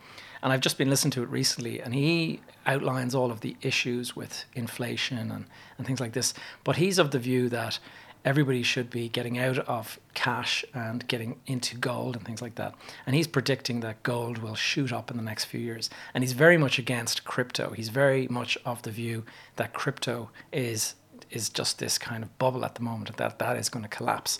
and 0.44 0.52
I've 0.52 0.60
just 0.60 0.78
been 0.78 0.90
listening 0.90 1.12
to 1.12 1.24
it 1.24 1.30
recently, 1.30 1.82
and 1.82 1.96
he 1.96 2.42
outlines 2.66 3.16
all 3.16 3.32
of 3.32 3.40
the 3.40 3.56
issues 3.62 4.14
with 4.14 4.44
inflation 4.54 5.32
and, 5.32 5.46
and 5.78 5.88
things 5.88 6.02
like 6.02 6.12
this. 6.12 6.34
But 6.66 6.76
he's 6.76 7.00
of 7.00 7.12
the 7.12 7.20
view 7.20 7.48
that 7.48 7.80
everybody 8.24 8.64
should 8.64 8.90
be 8.90 9.10
getting 9.10 9.38
out 9.40 9.58
of 9.60 10.00
cash 10.14 10.64
and 10.74 11.08
getting 11.08 11.40
into 11.48 11.76
gold 11.78 12.16
and 12.16 12.26
things 12.26 12.42
like 12.42 12.56
that. 12.56 12.74
And 13.06 13.16
he's 13.16 13.28
predicting 13.28 13.80
that 13.80 14.04
gold 14.04 14.38
will 14.38 14.56
shoot 14.56 14.94
up 14.94 15.10
in 15.10 15.18
the 15.18 15.24
next 15.24 15.46
few 15.46 15.60
years. 15.60 15.90
And 16.14 16.24
he's 16.24 16.34
very 16.34 16.58
much 16.58 16.78
against 16.78 17.26
crypto. 17.26 17.72
He's 17.72 17.90
very 17.90 18.28
much 18.28 18.58
of 18.66 18.82
the 18.84 18.92
view 18.92 19.24
that 19.56 19.74
crypto 19.74 20.30
is 20.52 20.96
is 21.30 21.48
just 21.48 21.80
this 21.80 21.98
kind 21.98 22.24
of 22.24 22.38
bubble 22.38 22.66
at 22.66 22.76
the 22.76 22.82
moment 22.82 23.16
that 23.16 23.40
that 23.40 23.56
is 23.56 23.70
going 23.70 23.84
to 23.84 23.90
collapse. 23.90 24.40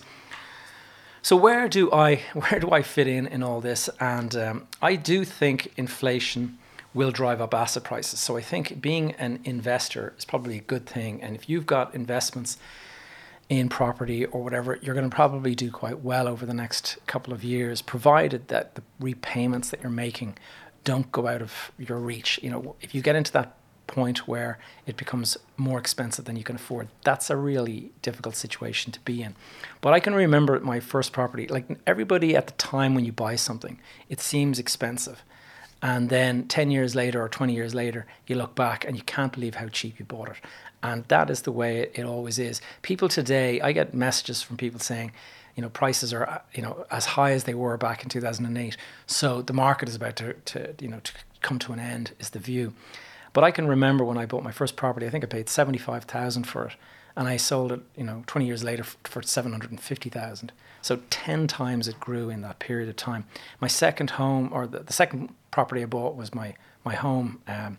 So 1.22 1.36
where 1.36 1.68
do 1.68 1.90
I 1.92 2.16
where 2.34 2.60
do 2.60 2.70
I 2.70 2.82
fit 2.82 3.06
in 3.06 3.26
in 3.26 3.42
all 3.42 3.60
this? 3.60 3.88
And 3.98 4.36
um, 4.36 4.66
I 4.80 4.96
do 4.96 5.24
think 5.24 5.72
inflation 5.76 6.58
will 6.94 7.10
drive 7.10 7.40
up 7.40 7.54
asset 7.54 7.84
prices. 7.84 8.20
So 8.20 8.36
I 8.36 8.42
think 8.42 8.80
being 8.80 9.12
an 9.12 9.40
investor 9.44 10.12
is 10.18 10.26
probably 10.26 10.58
a 10.58 10.62
good 10.62 10.86
thing. 10.86 11.22
And 11.22 11.34
if 11.34 11.48
you've 11.48 11.64
got 11.64 11.94
investments 11.94 12.58
in 13.48 13.68
property 13.68 14.24
or 14.24 14.42
whatever, 14.42 14.78
you're 14.82 14.94
going 14.94 15.08
to 15.08 15.14
probably 15.14 15.54
do 15.54 15.70
quite 15.70 16.00
well 16.00 16.26
over 16.26 16.46
the 16.46 16.54
next 16.54 16.98
couple 17.06 17.32
of 17.32 17.44
years, 17.44 17.82
provided 17.82 18.48
that 18.48 18.74
the 18.74 18.82
repayments 18.98 19.70
that 19.70 19.82
you're 19.82 19.90
making 19.90 20.38
don't 20.84 21.12
go 21.12 21.26
out 21.26 21.42
of 21.42 21.72
your 21.78 21.98
reach. 21.98 22.40
You 22.42 22.50
know, 22.50 22.76
if 22.80 22.94
you 22.94 23.02
get 23.02 23.16
into 23.16 23.32
that 23.32 23.56
point 23.86 24.26
where 24.26 24.58
it 24.86 24.96
becomes 24.96 25.36
more 25.56 25.78
expensive 25.78 26.24
than 26.24 26.36
you 26.36 26.42
can 26.42 26.56
afford. 26.56 26.88
That's 27.04 27.28
a 27.30 27.36
really 27.36 27.92
difficult 28.00 28.36
situation 28.36 28.90
to 28.92 29.00
be 29.00 29.22
in. 29.22 29.34
But 29.80 29.92
I 29.92 30.00
can 30.00 30.14
remember 30.14 30.58
my 30.60 30.80
first 30.80 31.12
property, 31.12 31.46
like 31.46 31.66
everybody 31.86 32.34
at 32.34 32.46
the 32.46 32.54
time 32.54 32.94
when 32.94 33.04
you 33.04 33.12
buy 33.12 33.36
something, 33.36 33.78
it 34.08 34.20
seems 34.20 34.58
expensive. 34.58 35.22
And 35.82 36.08
then 36.08 36.46
10 36.46 36.70
years 36.70 36.94
later 36.94 37.20
or 37.20 37.28
20 37.28 37.52
years 37.52 37.74
later, 37.74 38.06
you 38.28 38.36
look 38.36 38.54
back 38.54 38.84
and 38.84 38.96
you 38.96 39.02
can't 39.02 39.32
believe 39.32 39.56
how 39.56 39.66
cheap 39.66 39.98
you 39.98 40.04
bought 40.04 40.28
it. 40.28 40.36
And 40.82 41.04
that 41.08 41.28
is 41.28 41.42
the 41.42 41.52
way 41.52 41.90
it, 41.94 42.04
always 42.04 42.38
is. 42.38 42.60
People 42.82 43.08
today, 43.08 43.60
I 43.60 43.72
get 43.72 43.92
messages 43.92 44.42
from 44.42 44.56
people 44.56 44.78
saying, 44.78 45.12
you 45.56 45.62
know, 45.62 45.68
prices 45.68 46.14
are, 46.14 46.42
you 46.54 46.62
know, 46.62 46.86
as 46.90 47.04
high 47.04 47.32
as 47.32 47.44
they 47.44 47.54
were 47.54 47.76
back 47.76 48.02
in 48.04 48.08
2008. 48.08 48.76
So 49.06 49.42
the 49.42 49.52
market 49.52 49.88
is 49.88 49.96
about 49.96 50.16
to, 50.16 50.32
to 50.32 50.74
you 50.80 50.88
know, 50.88 51.00
to 51.00 51.12
come 51.40 51.58
to 51.58 51.72
an 51.72 51.80
end, 51.80 52.12
is 52.20 52.30
the 52.30 52.38
view. 52.38 52.74
But 53.32 53.44
I 53.44 53.50
can 53.50 53.66
remember 53.66 54.04
when 54.04 54.18
I 54.18 54.26
bought 54.26 54.44
my 54.44 54.52
first 54.52 54.76
property, 54.76 55.06
I 55.06 55.10
think 55.10 55.24
I 55.24 55.26
paid 55.26 55.48
75,000 55.48 56.44
for 56.44 56.66
it. 56.66 56.76
And 57.16 57.28
I 57.28 57.36
sold 57.36 57.72
it, 57.72 57.80
you 57.96 58.04
know, 58.04 58.22
20 58.26 58.46
years 58.46 58.64
later 58.64 58.84
for 58.84 59.22
750,000. 59.22 60.52
So 60.80 61.00
10 61.10 61.46
times 61.46 61.88
it 61.88 62.00
grew 62.00 62.30
in 62.30 62.40
that 62.42 62.58
period 62.58 62.88
of 62.88 62.96
time. 62.96 63.26
My 63.60 63.68
second 63.68 64.10
home, 64.10 64.50
or 64.52 64.66
the, 64.66 64.80
the 64.80 64.92
second 64.92 65.32
property 65.50 65.82
I 65.82 65.86
bought 65.86 66.16
was 66.16 66.34
my, 66.34 66.54
my 66.84 66.94
home. 66.94 67.40
Um, 67.46 67.78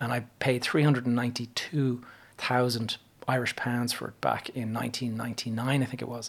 and 0.00 0.12
I 0.12 0.20
paid 0.40 0.62
392,000 0.62 2.96
Irish 3.28 3.54
pounds 3.54 3.92
for 3.92 4.08
it 4.08 4.20
back 4.20 4.48
in 4.50 4.74
1999, 4.74 5.82
I 5.82 5.86
think 5.86 6.02
it 6.02 6.08
was. 6.08 6.28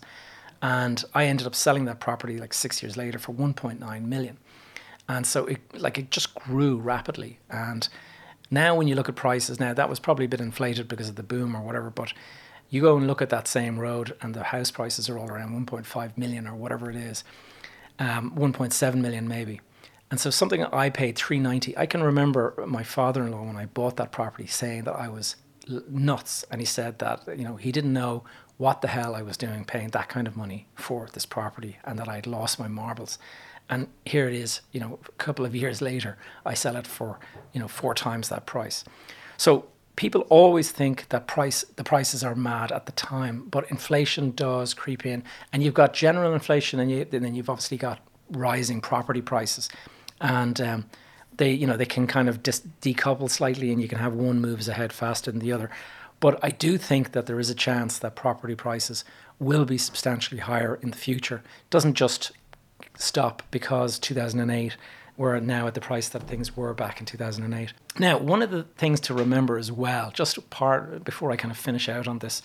And 0.61 1.03
I 1.13 1.25
ended 1.25 1.47
up 1.47 1.55
selling 1.55 1.85
that 1.85 1.99
property 1.99 2.37
like 2.37 2.53
six 2.53 2.83
years 2.83 2.95
later 2.95 3.19
for 3.19 3.33
1.9 3.33 4.05
million. 4.05 4.37
And 5.09 5.27
so 5.27 5.45
it 5.45 5.59
like 5.73 5.97
it 5.97 6.11
just 6.11 6.33
grew 6.35 6.77
rapidly. 6.77 7.39
And 7.49 7.89
now, 8.49 8.73
when 8.75 8.87
you 8.87 8.95
look 8.95 9.09
at 9.09 9.15
prices, 9.15 9.59
now 9.59 9.73
that 9.73 9.89
was 9.89 9.99
probably 9.99 10.23
a 10.25 10.29
bit 10.29 10.39
inflated 10.39 10.87
because 10.87 11.09
of 11.09 11.15
the 11.15 11.23
boom 11.23 11.55
or 11.55 11.61
whatever, 11.61 11.89
but 11.89 12.13
you 12.73 12.81
go 12.81 12.97
and 12.97 13.07
look 13.07 13.21
at 13.21 13.29
that 13.29 13.47
same 13.47 13.79
road 13.79 14.15
and 14.21 14.33
the 14.33 14.43
house 14.43 14.71
prices 14.71 15.09
are 15.09 15.17
all 15.19 15.29
around 15.29 15.67
1.5 15.67 16.17
million 16.17 16.47
or 16.47 16.55
whatever 16.55 16.89
it 16.89 16.95
is. 16.95 17.23
um, 17.99 18.31
1.7 18.35 18.95
million 18.95 19.27
maybe. 19.27 19.61
And 20.11 20.19
so 20.19 20.29
something 20.29 20.63
I 20.65 20.89
paid 20.89 21.15
390. 21.15 21.77
I 21.77 21.85
can 21.85 22.03
remember 22.03 22.53
my 22.67 22.83
father-in-law 22.83 23.43
when 23.43 23.57
I 23.57 23.65
bought 23.65 23.97
that 23.97 24.11
property 24.11 24.47
saying 24.47 24.83
that 24.83 24.95
I 24.95 25.09
was 25.09 25.35
nuts, 25.89 26.45
and 26.51 26.61
he 26.61 26.65
said 26.65 26.99
that 26.99 27.21
you 27.37 27.43
know 27.43 27.55
he 27.55 27.71
didn't 27.71 27.93
know 27.93 28.23
what 28.57 28.81
the 28.81 28.87
hell 28.89 29.15
I 29.15 29.21
was 29.23 29.37
doing 29.37 29.65
paying 29.65 29.89
that 29.89 30.09
kind 30.09 30.27
of 30.27 30.37
money 30.37 30.67
for 30.75 31.07
this 31.13 31.25
property, 31.25 31.77
and 31.83 31.97
that 31.99 32.07
I'd 32.07 32.27
lost 32.27 32.59
my 32.59 32.67
marbles. 32.67 33.17
And 33.69 33.87
here 34.05 34.27
it 34.27 34.35
is, 34.35 34.61
you 34.71 34.79
know, 34.79 34.99
a 35.07 35.11
couple 35.13 35.45
of 35.45 35.55
years 35.55 35.81
later, 35.81 36.17
I 36.45 36.53
sell 36.53 36.75
it 36.75 36.85
for 36.85 37.19
you 37.53 37.59
know 37.59 37.67
four 37.67 37.93
times 37.95 38.29
that 38.29 38.45
price. 38.45 38.83
So 39.37 39.65
people 39.95 40.21
always 40.29 40.71
think 40.71 41.09
that 41.09 41.27
price 41.27 41.63
the 41.75 41.83
prices 41.83 42.23
are 42.23 42.35
mad 42.35 42.71
at 42.71 42.85
the 42.85 42.91
time, 42.93 43.47
but 43.49 43.69
inflation 43.69 44.31
does 44.31 44.73
creep 44.73 45.05
in, 45.05 45.23
and 45.51 45.63
you've 45.63 45.73
got 45.73 45.93
general 45.93 46.33
inflation, 46.33 46.79
and, 46.79 46.89
you, 46.89 47.05
and 47.11 47.25
then 47.25 47.35
you've 47.35 47.49
obviously 47.49 47.77
got 47.77 47.99
rising 48.29 48.81
property 48.81 49.21
prices, 49.21 49.69
and 50.19 50.59
um, 50.61 50.85
they 51.37 51.51
you 51.51 51.67
know 51.67 51.77
they 51.77 51.85
can 51.85 52.07
kind 52.07 52.29
of 52.29 52.41
dis- 52.41 52.67
decouple 52.81 53.29
slightly, 53.29 53.71
and 53.71 53.81
you 53.81 53.87
can 53.87 53.99
have 53.99 54.13
one 54.13 54.41
moves 54.41 54.67
ahead 54.67 54.91
faster 54.91 55.31
than 55.31 55.39
the 55.39 55.51
other. 55.51 55.69
But 56.19 56.39
I 56.41 56.51
do 56.51 56.77
think 56.77 57.11
that 57.11 57.25
there 57.25 57.39
is 57.39 57.49
a 57.49 57.55
chance 57.55 57.97
that 57.99 58.15
property 58.15 58.55
prices 58.55 59.03
will 59.39 59.65
be 59.65 59.77
substantially 59.77 60.39
higher 60.39 60.75
in 60.81 60.91
the 60.91 60.97
future. 60.97 61.37
It 61.37 61.69
doesn't 61.69 61.95
just 61.95 62.31
stop 62.97 63.43
because 63.51 63.99
2008 63.99 64.77
we're 65.17 65.39
now 65.39 65.67
at 65.67 65.73
the 65.73 65.81
price 65.81 66.09
that 66.09 66.23
things 66.23 66.57
were 66.57 66.73
back 66.73 66.99
in 66.99 67.05
2008. 67.05 67.73
Now, 67.99 68.17
one 68.17 68.41
of 68.41 68.51
the 68.51 68.63
things 68.63 68.99
to 69.01 69.13
remember 69.13 69.57
as 69.57 69.71
well, 69.71 70.11
just 70.11 70.49
part 70.49 71.03
before 71.03 71.31
I 71.31 71.35
kind 71.35 71.51
of 71.51 71.57
finish 71.57 71.87
out 71.87 72.07
on 72.07 72.19
this, 72.19 72.41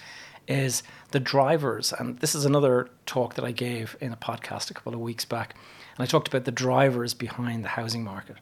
is 0.46 0.82
the 1.10 1.20
drivers. 1.20 1.92
And 1.92 2.18
this 2.18 2.34
is 2.34 2.44
another 2.44 2.90
talk 3.06 3.34
that 3.34 3.44
I 3.44 3.52
gave 3.52 3.96
in 4.00 4.12
a 4.12 4.16
podcast 4.16 4.70
a 4.70 4.74
couple 4.74 4.94
of 4.94 5.00
weeks 5.00 5.24
back. 5.24 5.54
And 5.96 6.02
I 6.02 6.06
talked 6.06 6.28
about 6.28 6.44
the 6.44 6.52
drivers 6.52 7.14
behind 7.14 7.64
the 7.64 7.68
housing 7.68 8.04
market. 8.04 8.36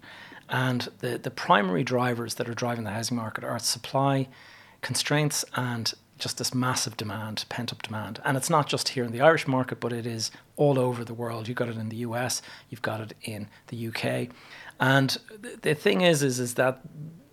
And 0.48 0.88
the, 1.00 1.18
the 1.18 1.30
primary 1.30 1.82
drivers 1.82 2.34
that 2.34 2.48
are 2.48 2.54
driving 2.54 2.84
the 2.84 2.90
housing 2.90 3.16
market 3.16 3.44
are 3.44 3.58
supply 3.58 4.28
constraints 4.82 5.44
and 5.54 5.92
just 6.18 6.38
this 6.38 6.54
massive 6.54 6.96
demand, 6.96 7.44
pent 7.48 7.72
up 7.72 7.82
demand. 7.82 8.20
And 8.24 8.36
it's 8.36 8.50
not 8.50 8.68
just 8.68 8.90
here 8.90 9.04
in 9.04 9.12
the 9.12 9.20
Irish 9.20 9.46
market, 9.46 9.80
but 9.80 9.92
it 9.92 10.06
is 10.06 10.30
all 10.56 10.78
over 10.78 11.04
the 11.04 11.14
world. 11.14 11.48
You've 11.48 11.56
got 11.56 11.68
it 11.68 11.76
in 11.76 11.88
the 11.88 11.96
US, 11.96 12.42
you've 12.70 12.82
got 12.82 13.00
it 13.00 13.14
in 13.22 13.48
the 13.68 13.88
UK. 13.88 14.28
And 14.80 15.16
the 15.62 15.74
thing 15.74 16.00
is, 16.00 16.22
is, 16.22 16.38
is 16.40 16.54
that 16.54 16.80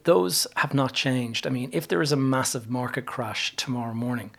those 0.03 0.47
have 0.57 0.73
not 0.73 0.93
changed. 0.93 1.47
I 1.47 1.49
mean, 1.49 1.69
if 1.71 1.87
there 1.87 2.01
is 2.01 2.11
a 2.11 2.17
massive 2.17 2.69
market 2.69 3.05
crash 3.05 3.55
tomorrow 3.55 3.93
morning, 3.93 4.31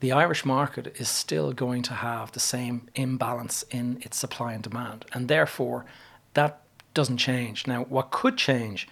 the 0.00 0.12
Irish 0.12 0.44
market 0.44 0.96
is 0.98 1.08
still 1.08 1.52
going 1.52 1.82
to 1.82 1.94
have 1.94 2.32
the 2.32 2.40
same 2.40 2.88
imbalance 2.96 3.64
in 3.70 3.98
its 4.02 4.16
supply 4.16 4.52
and 4.52 4.62
demand. 4.62 5.04
And 5.12 5.28
therefore, 5.28 5.84
that 6.34 6.62
doesn't 6.92 7.18
change. 7.18 7.68
Now, 7.68 7.84
what 7.84 8.10
could 8.10 8.36
change 8.36 8.88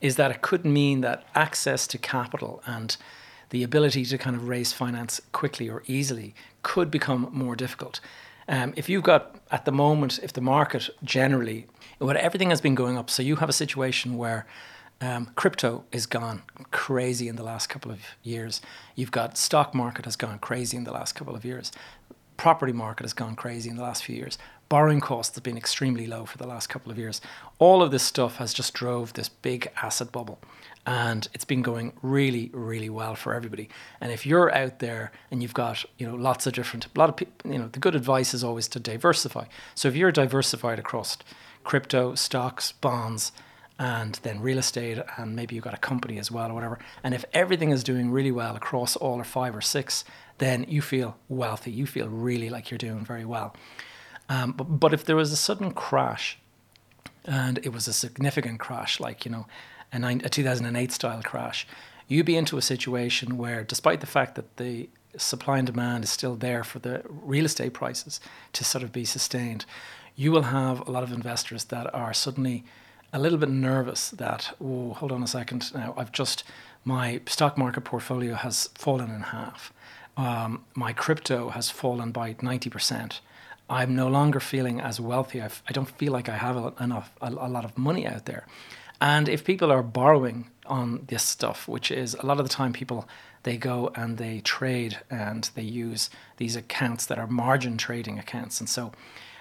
is 0.00 0.16
that 0.16 0.30
it 0.30 0.40
could 0.40 0.64
mean 0.64 1.02
that 1.02 1.24
access 1.34 1.86
to 1.88 1.98
capital 1.98 2.62
and 2.66 2.96
the 3.50 3.62
ability 3.62 4.04
to 4.06 4.18
kind 4.18 4.36
of 4.36 4.48
raise 4.48 4.72
finance 4.72 5.20
quickly 5.32 5.68
or 5.68 5.82
easily 5.86 6.34
could 6.62 6.90
become 6.90 7.28
more 7.32 7.56
difficult. 7.56 8.00
Um, 8.48 8.74
if 8.76 8.88
you've 8.88 9.02
got 9.02 9.36
at 9.50 9.64
the 9.64 9.72
moment, 9.72 10.20
if 10.22 10.32
the 10.32 10.40
market 10.40 10.90
generally, 11.02 11.66
what 11.98 12.16
everything 12.16 12.50
has 12.50 12.60
been 12.60 12.74
going 12.74 12.98
up, 12.98 13.08
so 13.08 13.22
you 13.22 13.36
have 13.36 13.48
a 13.48 13.54
situation 13.54 14.16
where 14.16 14.46
um, 15.00 15.26
crypto 15.34 15.84
is 15.92 16.06
gone 16.06 16.42
crazy 16.70 17.28
in 17.28 17.36
the 17.36 17.42
last 17.42 17.68
couple 17.68 17.90
of 17.90 18.00
years. 18.22 18.60
You've 18.94 19.10
got 19.10 19.36
stock 19.36 19.74
market 19.74 20.04
has 20.04 20.16
gone 20.16 20.38
crazy 20.38 20.76
in 20.76 20.84
the 20.84 20.92
last 20.92 21.14
couple 21.14 21.34
of 21.34 21.44
years. 21.44 21.72
Property 22.36 22.72
market 22.72 23.04
has 23.04 23.12
gone 23.12 23.36
crazy 23.36 23.70
in 23.70 23.76
the 23.76 23.82
last 23.82 24.04
few 24.04 24.16
years. 24.16 24.38
Borrowing 24.68 25.00
costs 25.00 25.34
have 25.34 25.44
been 25.44 25.56
extremely 25.56 26.06
low 26.06 26.24
for 26.24 26.38
the 26.38 26.46
last 26.46 26.68
couple 26.68 26.90
of 26.90 26.98
years. 26.98 27.20
All 27.58 27.82
of 27.82 27.90
this 27.90 28.02
stuff 28.02 28.36
has 28.36 28.54
just 28.54 28.74
drove 28.74 29.12
this 29.12 29.28
big 29.28 29.70
asset 29.82 30.10
bubble 30.10 30.38
and 30.86 31.28
it's 31.32 31.44
been 31.44 31.62
going 31.62 31.92
really 32.02 32.50
really 32.52 32.90
well 32.90 33.14
for 33.14 33.34
everybody. 33.34 33.68
And 34.00 34.12
if 34.12 34.26
you're 34.26 34.54
out 34.54 34.78
there 34.78 35.12
and 35.30 35.42
you've 35.42 35.54
got 35.54 35.84
you 35.98 36.06
know 36.06 36.14
lots 36.14 36.46
of 36.46 36.52
different 36.52 36.86
a 36.86 36.98
lot 36.98 37.08
of 37.08 37.16
people 37.16 37.52
you 37.52 37.58
know 37.58 37.68
the 37.68 37.78
good 37.78 37.94
advice 37.94 38.34
is 38.34 38.44
always 38.44 38.68
to 38.68 38.80
diversify. 38.80 39.46
So 39.74 39.88
if 39.88 39.96
you're 39.96 40.12
diversified 40.12 40.78
across 40.78 41.18
crypto 41.62 42.14
stocks 42.14 42.72
bonds 42.72 43.32
and 43.78 44.20
then 44.22 44.40
real 44.40 44.58
estate 44.58 44.98
and 45.16 45.34
maybe 45.34 45.54
you've 45.54 45.64
got 45.64 45.74
a 45.74 45.78
company 45.78 46.18
as 46.18 46.30
well 46.30 46.50
or 46.50 46.54
whatever 46.54 46.78
and 47.02 47.12
if 47.12 47.24
everything 47.32 47.70
is 47.70 47.82
doing 47.82 48.10
really 48.10 48.30
well 48.30 48.54
across 48.54 48.94
all 48.94 49.18
or 49.18 49.24
five 49.24 49.56
or 49.56 49.60
six 49.60 50.04
then 50.38 50.64
you 50.68 50.82
feel 50.82 51.16
wealthy. 51.28 51.70
You 51.70 51.86
feel 51.86 52.08
really 52.08 52.50
like 52.50 52.70
you're 52.70 52.78
doing 52.78 53.04
very 53.04 53.24
well. 53.24 53.54
Um, 54.28 54.52
but, 54.52 54.64
but 54.64 54.94
if 54.94 55.04
there 55.04 55.16
was 55.16 55.32
a 55.32 55.36
sudden 55.36 55.72
crash 55.72 56.38
and 57.24 57.58
it 57.58 57.72
was 57.72 57.86
a 57.88 57.92
significant 57.92 58.58
crash 58.58 59.00
like 59.00 59.24
you 59.24 59.30
know 59.30 59.46
a, 59.94 59.98
nine, 59.98 60.20
a 60.24 60.28
2008 60.28 60.92
style 60.92 61.22
crash, 61.22 61.66
you'd 62.08 62.26
be 62.26 62.36
into 62.36 62.58
a 62.58 62.62
situation 62.62 63.38
where, 63.38 63.64
despite 63.64 64.00
the 64.00 64.06
fact 64.06 64.34
that 64.34 64.56
the 64.56 64.88
supply 65.16 65.58
and 65.58 65.66
demand 65.66 66.04
is 66.04 66.10
still 66.10 66.34
there 66.34 66.64
for 66.64 66.80
the 66.80 67.02
real 67.08 67.44
estate 67.44 67.72
prices 67.72 68.20
to 68.52 68.64
sort 68.64 68.84
of 68.84 68.92
be 68.92 69.04
sustained, 69.04 69.64
you 70.16 70.32
will 70.32 70.42
have 70.42 70.86
a 70.86 70.90
lot 70.90 71.02
of 71.02 71.12
investors 71.12 71.64
that 71.64 71.92
are 71.94 72.12
suddenly 72.12 72.64
a 73.12 73.18
little 73.18 73.38
bit 73.38 73.48
nervous 73.48 74.10
that, 74.10 74.54
oh, 74.60 74.92
hold 74.94 75.12
on 75.12 75.22
a 75.22 75.26
second, 75.26 75.72
now 75.72 75.94
I've 75.96 76.12
just, 76.12 76.42
my 76.84 77.20
stock 77.26 77.56
market 77.56 77.82
portfolio 77.82 78.34
has 78.34 78.68
fallen 78.74 79.10
in 79.10 79.20
half. 79.20 79.72
Um, 80.16 80.64
my 80.74 80.92
crypto 80.92 81.50
has 81.50 81.70
fallen 81.70 82.10
by 82.12 82.34
90%. 82.34 83.20
I'm 83.70 83.96
no 83.96 84.08
longer 84.08 84.40
feeling 84.40 84.80
as 84.80 85.00
wealthy. 85.00 85.40
I've, 85.40 85.62
I 85.68 85.72
do 85.72 85.80
not 85.80 85.90
feel 85.90 86.12
like 86.12 86.28
I 86.28 86.36
have 86.36 86.74
enough, 86.80 87.12
a, 87.20 87.28
a 87.30 87.48
lot 87.48 87.64
of 87.64 87.78
money 87.78 88.06
out 88.06 88.26
there. 88.26 88.46
And 89.00 89.28
if 89.28 89.44
people 89.44 89.70
are 89.70 89.82
borrowing 89.82 90.50
on 90.66 91.04
this 91.08 91.22
stuff, 91.22 91.68
which 91.68 91.90
is 91.90 92.14
a 92.14 92.26
lot 92.26 92.40
of 92.40 92.48
the 92.48 92.54
time 92.54 92.72
people 92.72 93.08
they 93.42 93.56
go 93.58 93.92
and 93.94 94.16
they 94.16 94.40
trade 94.40 94.98
and 95.10 95.50
they 95.54 95.62
use 95.62 96.08
these 96.38 96.56
accounts 96.56 97.04
that 97.06 97.18
are 97.18 97.26
margin 97.26 97.76
trading 97.76 98.18
accounts, 98.18 98.60
and 98.60 98.68
so 98.68 98.92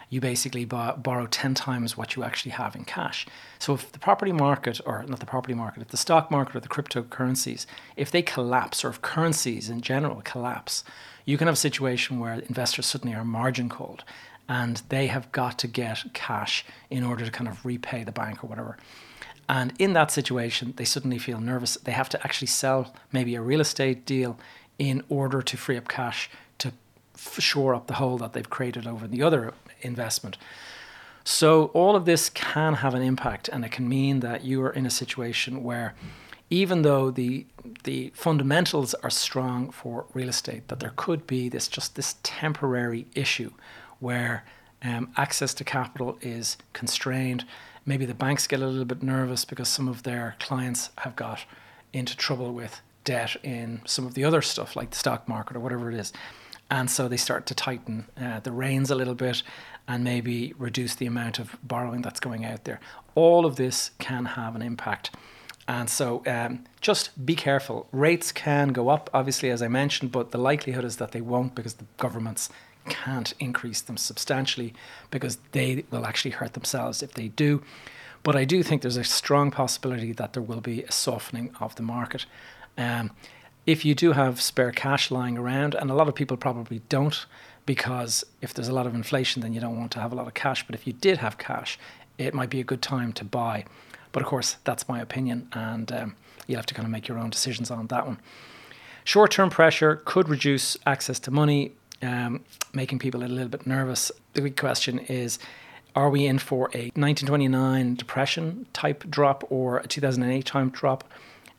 you 0.09 0.21
basically 0.21 0.63
borrow 0.65 1.25
10 1.25 1.55
times 1.55 1.97
what 1.97 2.15
you 2.15 2.23
actually 2.23 2.51
have 2.51 2.75
in 2.75 2.85
cash. 2.85 3.25
So 3.57 3.73
if 3.73 3.91
the 3.91 3.97
property 3.97 4.31
market, 4.31 4.79
or 4.85 5.03
not 5.07 5.19
the 5.19 5.25
property 5.25 5.55
market, 5.55 5.81
if 5.81 5.87
the 5.87 5.97
stock 5.97 6.29
market 6.29 6.55
or 6.55 6.59
the 6.59 6.67
cryptocurrencies, 6.67 7.65
if 7.95 8.11
they 8.11 8.21
collapse, 8.21 8.83
or 8.85 8.89
if 8.89 9.01
currencies 9.01 9.71
in 9.71 9.81
general 9.81 10.21
collapse, 10.23 10.83
you 11.25 11.35
can 11.37 11.47
have 11.47 11.55
a 11.55 11.57
situation 11.57 12.19
where 12.19 12.33
investors 12.33 12.85
suddenly 12.85 13.15
are 13.15 13.25
margin 13.25 13.69
called 13.69 14.03
and 14.47 14.83
they 14.89 15.07
have 15.07 15.31
got 15.31 15.57
to 15.59 15.67
get 15.67 16.03
cash 16.13 16.63
in 16.91 17.03
order 17.03 17.25
to 17.25 17.31
kind 17.31 17.47
of 17.47 17.65
repay 17.65 18.03
the 18.03 18.11
bank 18.11 18.43
or 18.43 18.47
whatever. 18.47 18.77
And 19.49 19.73
in 19.79 19.93
that 19.93 20.11
situation, 20.11 20.73
they 20.77 20.85
suddenly 20.85 21.17
feel 21.17 21.39
nervous. 21.39 21.75
They 21.75 21.91
have 21.91 22.09
to 22.09 22.23
actually 22.23 22.47
sell 22.47 22.93
maybe 23.11 23.35
a 23.35 23.41
real 23.41 23.61
estate 23.61 24.05
deal 24.05 24.39
in 24.79 25.03
order 25.09 25.41
to 25.41 25.57
free 25.57 25.77
up 25.77 25.87
cash 25.87 26.29
to 26.59 26.73
shore 27.39 27.75
up 27.75 27.87
the 27.87 27.95
hole 27.95 28.17
that 28.17 28.33
they've 28.33 28.49
created 28.49 28.87
over 28.87 29.07
the 29.07 29.21
other 29.21 29.53
investment. 29.81 30.37
So, 31.23 31.65
all 31.67 31.95
of 31.95 32.05
this 32.05 32.29
can 32.29 32.75
have 32.75 32.93
an 32.93 33.01
impact, 33.01 33.47
and 33.47 33.63
it 33.63 33.71
can 33.71 33.87
mean 33.87 34.19
that 34.19 34.43
you 34.43 34.61
are 34.63 34.71
in 34.71 34.85
a 34.85 34.89
situation 34.89 35.63
where, 35.63 35.95
even 36.49 36.81
though 36.81 37.11
the 37.11 37.45
the 37.85 38.11
fundamentals 38.13 38.93
are 38.95 39.09
strong 39.09 39.71
for 39.71 40.05
real 40.13 40.27
estate, 40.27 40.67
that 40.67 40.81
there 40.81 40.91
could 40.97 41.25
be 41.25 41.47
this 41.47 41.69
just 41.69 41.95
this 41.95 42.15
temporary 42.23 43.07
issue 43.15 43.51
where 43.99 44.43
um, 44.83 45.13
access 45.15 45.53
to 45.53 45.63
capital 45.63 46.17
is 46.21 46.57
constrained 46.73 47.45
maybe 47.85 48.05
the 48.05 48.13
banks 48.13 48.47
get 48.47 48.61
a 48.61 48.67
little 48.67 48.85
bit 48.85 49.03
nervous 49.03 49.45
because 49.45 49.67
some 49.67 49.87
of 49.87 50.03
their 50.03 50.35
clients 50.39 50.89
have 50.99 51.15
got 51.15 51.45
into 51.91 52.15
trouble 52.15 52.53
with 52.53 52.81
debt 53.03 53.35
in 53.43 53.81
some 53.85 54.05
of 54.05 54.13
the 54.13 54.23
other 54.23 54.41
stuff 54.41 54.75
like 54.75 54.91
the 54.91 54.97
stock 54.97 55.27
market 55.27 55.55
or 55.57 55.59
whatever 55.59 55.91
it 55.91 55.95
is. 55.95 56.13
And 56.71 56.89
so 56.89 57.07
they 57.07 57.17
start 57.17 57.45
to 57.47 57.55
tighten 57.55 58.07
uh, 58.19 58.39
the 58.39 58.51
reins 58.51 58.89
a 58.89 58.95
little 58.95 59.15
bit 59.15 59.43
and 59.87 60.03
maybe 60.03 60.53
reduce 60.57 60.95
the 60.95 61.05
amount 61.05 61.39
of 61.39 61.57
borrowing 61.61 62.01
that's 62.01 62.19
going 62.19 62.45
out 62.45 62.63
there. 62.63 62.79
All 63.15 63.45
of 63.45 63.57
this 63.57 63.91
can 63.99 64.25
have 64.25 64.55
an 64.55 64.61
impact. 64.61 65.11
And 65.67 65.89
so 65.89 66.23
um, 66.25 66.65
just 66.81 67.25
be 67.25 67.35
careful. 67.35 67.87
Rates 67.91 68.31
can 68.31 68.69
go 68.69 68.89
up, 68.89 69.09
obviously, 69.13 69.49
as 69.49 69.61
I 69.61 69.67
mentioned, 69.67 70.11
but 70.11 70.31
the 70.31 70.37
likelihood 70.37 70.83
is 70.83 70.97
that 70.97 71.11
they 71.11 71.21
won't 71.21 71.55
because 71.55 71.75
the 71.75 71.85
governments 71.97 72.49
can't 72.87 73.33
increase 73.39 73.81
them 73.81 73.97
substantially 73.97 74.73
because 75.11 75.37
they 75.51 75.85
will 75.91 76.05
actually 76.05 76.31
hurt 76.31 76.53
themselves 76.53 77.03
if 77.03 77.13
they 77.13 77.29
do. 77.29 77.61
But 78.23 78.35
I 78.35 78.45
do 78.45 78.63
think 78.63 78.81
there's 78.81 78.97
a 78.97 79.03
strong 79.03 79.51
possibility 79.51 80.13
that 80.13 80.33
there 80.33 80.43
will 80.43 80.61
be 80.61 80.83
a 80.83 80.91
softening 80.91 81.53
of 81.59 81.75
the 81.75 81.83
market. 81.83 82.25
Um, 82.77 83.11
if 83.65 83.85
you 83.85 83.95
do 83.95 84.13
have 84.13 84.41
spare 84.41 84.71
cash 84.71 85.11
lying 85.11 85.37
around, 85.37 85.75
and 85.75 85.89
a 85.89 85.93
lot 85.93 86.07
of 86.07 86.15
people 86.15 86.37
probably 86.37 86.81
don't, 86.89 87.25
because 87.65 88.25
if 88.41 88.53
there's 88.53 88.67
a 88.67 88.73
lot 88.73 88.87
of 88.87 88.95
inflation, 88.95 89.41
then 89.41 89.53
you 89.53 89.61
don't 89.61 89.77
want 89.77 89.91
to 89.91 89.99
have 89.99 90.11
a 90.11 90.15
lot 90.15 90.27
of 90.27 90.33
cash. 90.33 90.65
But 90.65 90.75
if 90.75 90.85
you 90.87 90.93
did 90.93 91.17
have 91.19 91.37
cash, 91.37 91.77
it 92.17 92.33
might 92.33 92.49
be 92.49 92.59
a 92.59 92.63
good 92.63 92.81
time 92.81 93.13
to 93.13 93.25
buy. 93.25 93.65
But 94.11 94.21
of 94.21 94.27
course, 94.27 94.57
that's 94.63 94.87
my 94.87 95.01
opinion, 95.01 95.47
and 95.53 95.91
um, 95.91 96.15
you'll 96.47 96.57
have 96.57 96.65
to 96.67 96.73
kind 96.73 96.85
of 96.85 96.91
make 96.91 97.07
your 97.07 97.17
own 97.17 97.29
decisions 97.29 97.71
on 97.71 97.87
that 97.87 98.05
one. 98.05 98.19
Short 99.05 99.31
term 99.31 99.49
pressure 99.49 100.01
could 100.05 100.29
reduce 100.29 100.77
access 100.85 101.19
to 101.21 101.31
money, 101.31 101.73
um, 102.03 102.43
making 102.73 102.99
people 102.99 103.23
a 103.23 103.25
little 103.25 103.47
bit 103.47 103.65
nervous. 103.65 104.11
The 104.33 104.41
big 104.41 104.57
question 104.57 104.99
is 104.99 105.39
Are 105.95 106.09
we 106.09 106.25
in 106.25 106.39
for 106.39 106.69
a 106.73 106.91
1929 106.95 107.95
depression 107.95 108.65
type 108.73 109.03
drop 109.09 109.43
or 109.49 109.77
a 109.77 109.87
2008 109.87 110.45
type 110.45 110.71
drop? 110.71 111.03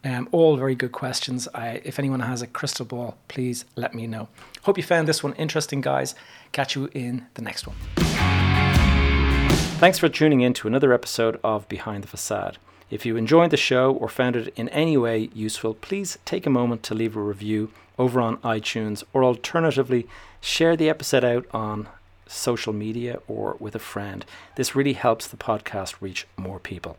Um, 0.05 0.29
all 0.33 0.57
very 0.57 0.75
good 0.75 0.93
questions. 0.93 1.49
I, 1.55 1.81
if 1.83 1.99
anyone 1.99 2.21
has 2.21 2.43
a 2.43 2.47
crystal 2.47 2.85
ball, 2.85 3.17
please 3.29 3.65
let 3.75 3.95
me 3.95 4.07
know. 4.07 4.29
Hope 4.63 4.77
you 4.77 4.83
found 4.83 5.09
this 5.09 5.23
one 5.23 5.33
interesting, 5.35 5.81
guys. 5.81 6.15
Catch 6.53 6.77
you 6.77 6.91
in 6.93 7.25
the 7.35 7.43
next 7.43 7.67
one. 7.67 7.77
Thanks 9.79 9.99
for 9.99 10.09
tuning 10.11 10.43
in 10.43 10.53
to 10.55 10.69
another 10.69 10.93
episode 10.93 11.41
of 11.43 11.67
Behind 11.69 12.05
the 12.05 12.09
Facade. 12.09 12.59
If 12.91 13.07
you 13.07 13.17
enjoyed 13.17 13.51
the 13.51 13.57
show 13.57 13.93
or 13.93 14.09
found 14.09 14.37
it 14.37 14.53
in 14.57 14.69
any 14.69 14.97
way 14.97 15.31
useful, 15.35 15.75
please 15.75 16.19
take 16.27 16.47
a 16.47 16.51
moment 16.51 16.83
to 16.85 16.95
leave 16.95 17.17
a 17.17 17.21
review 17.21 17.71
over 17.99 18.21
on 18.21 18.37
iTunes 18.39 19.03
or 19.13 19.25
alternatively 19.25 20.07
share 20.45 20.77
the 20.77 20.91
episode 20.91 21.25
out 21.25 21.47
on 21.53 21.89
social 22.27 22.75
media 22.75 23.19
or 23.27 23.57
with 23.59 23.75
a 23.75 23.79
friend. 23.79 24.27
This 24.57 24.77
really 24.77 24.93
helps 24.93 25.27
the 25.27 25.39
podcast 25.39 25.95
reach 26.03 26.27
more 26.37 26.61
people. 26.61 26.99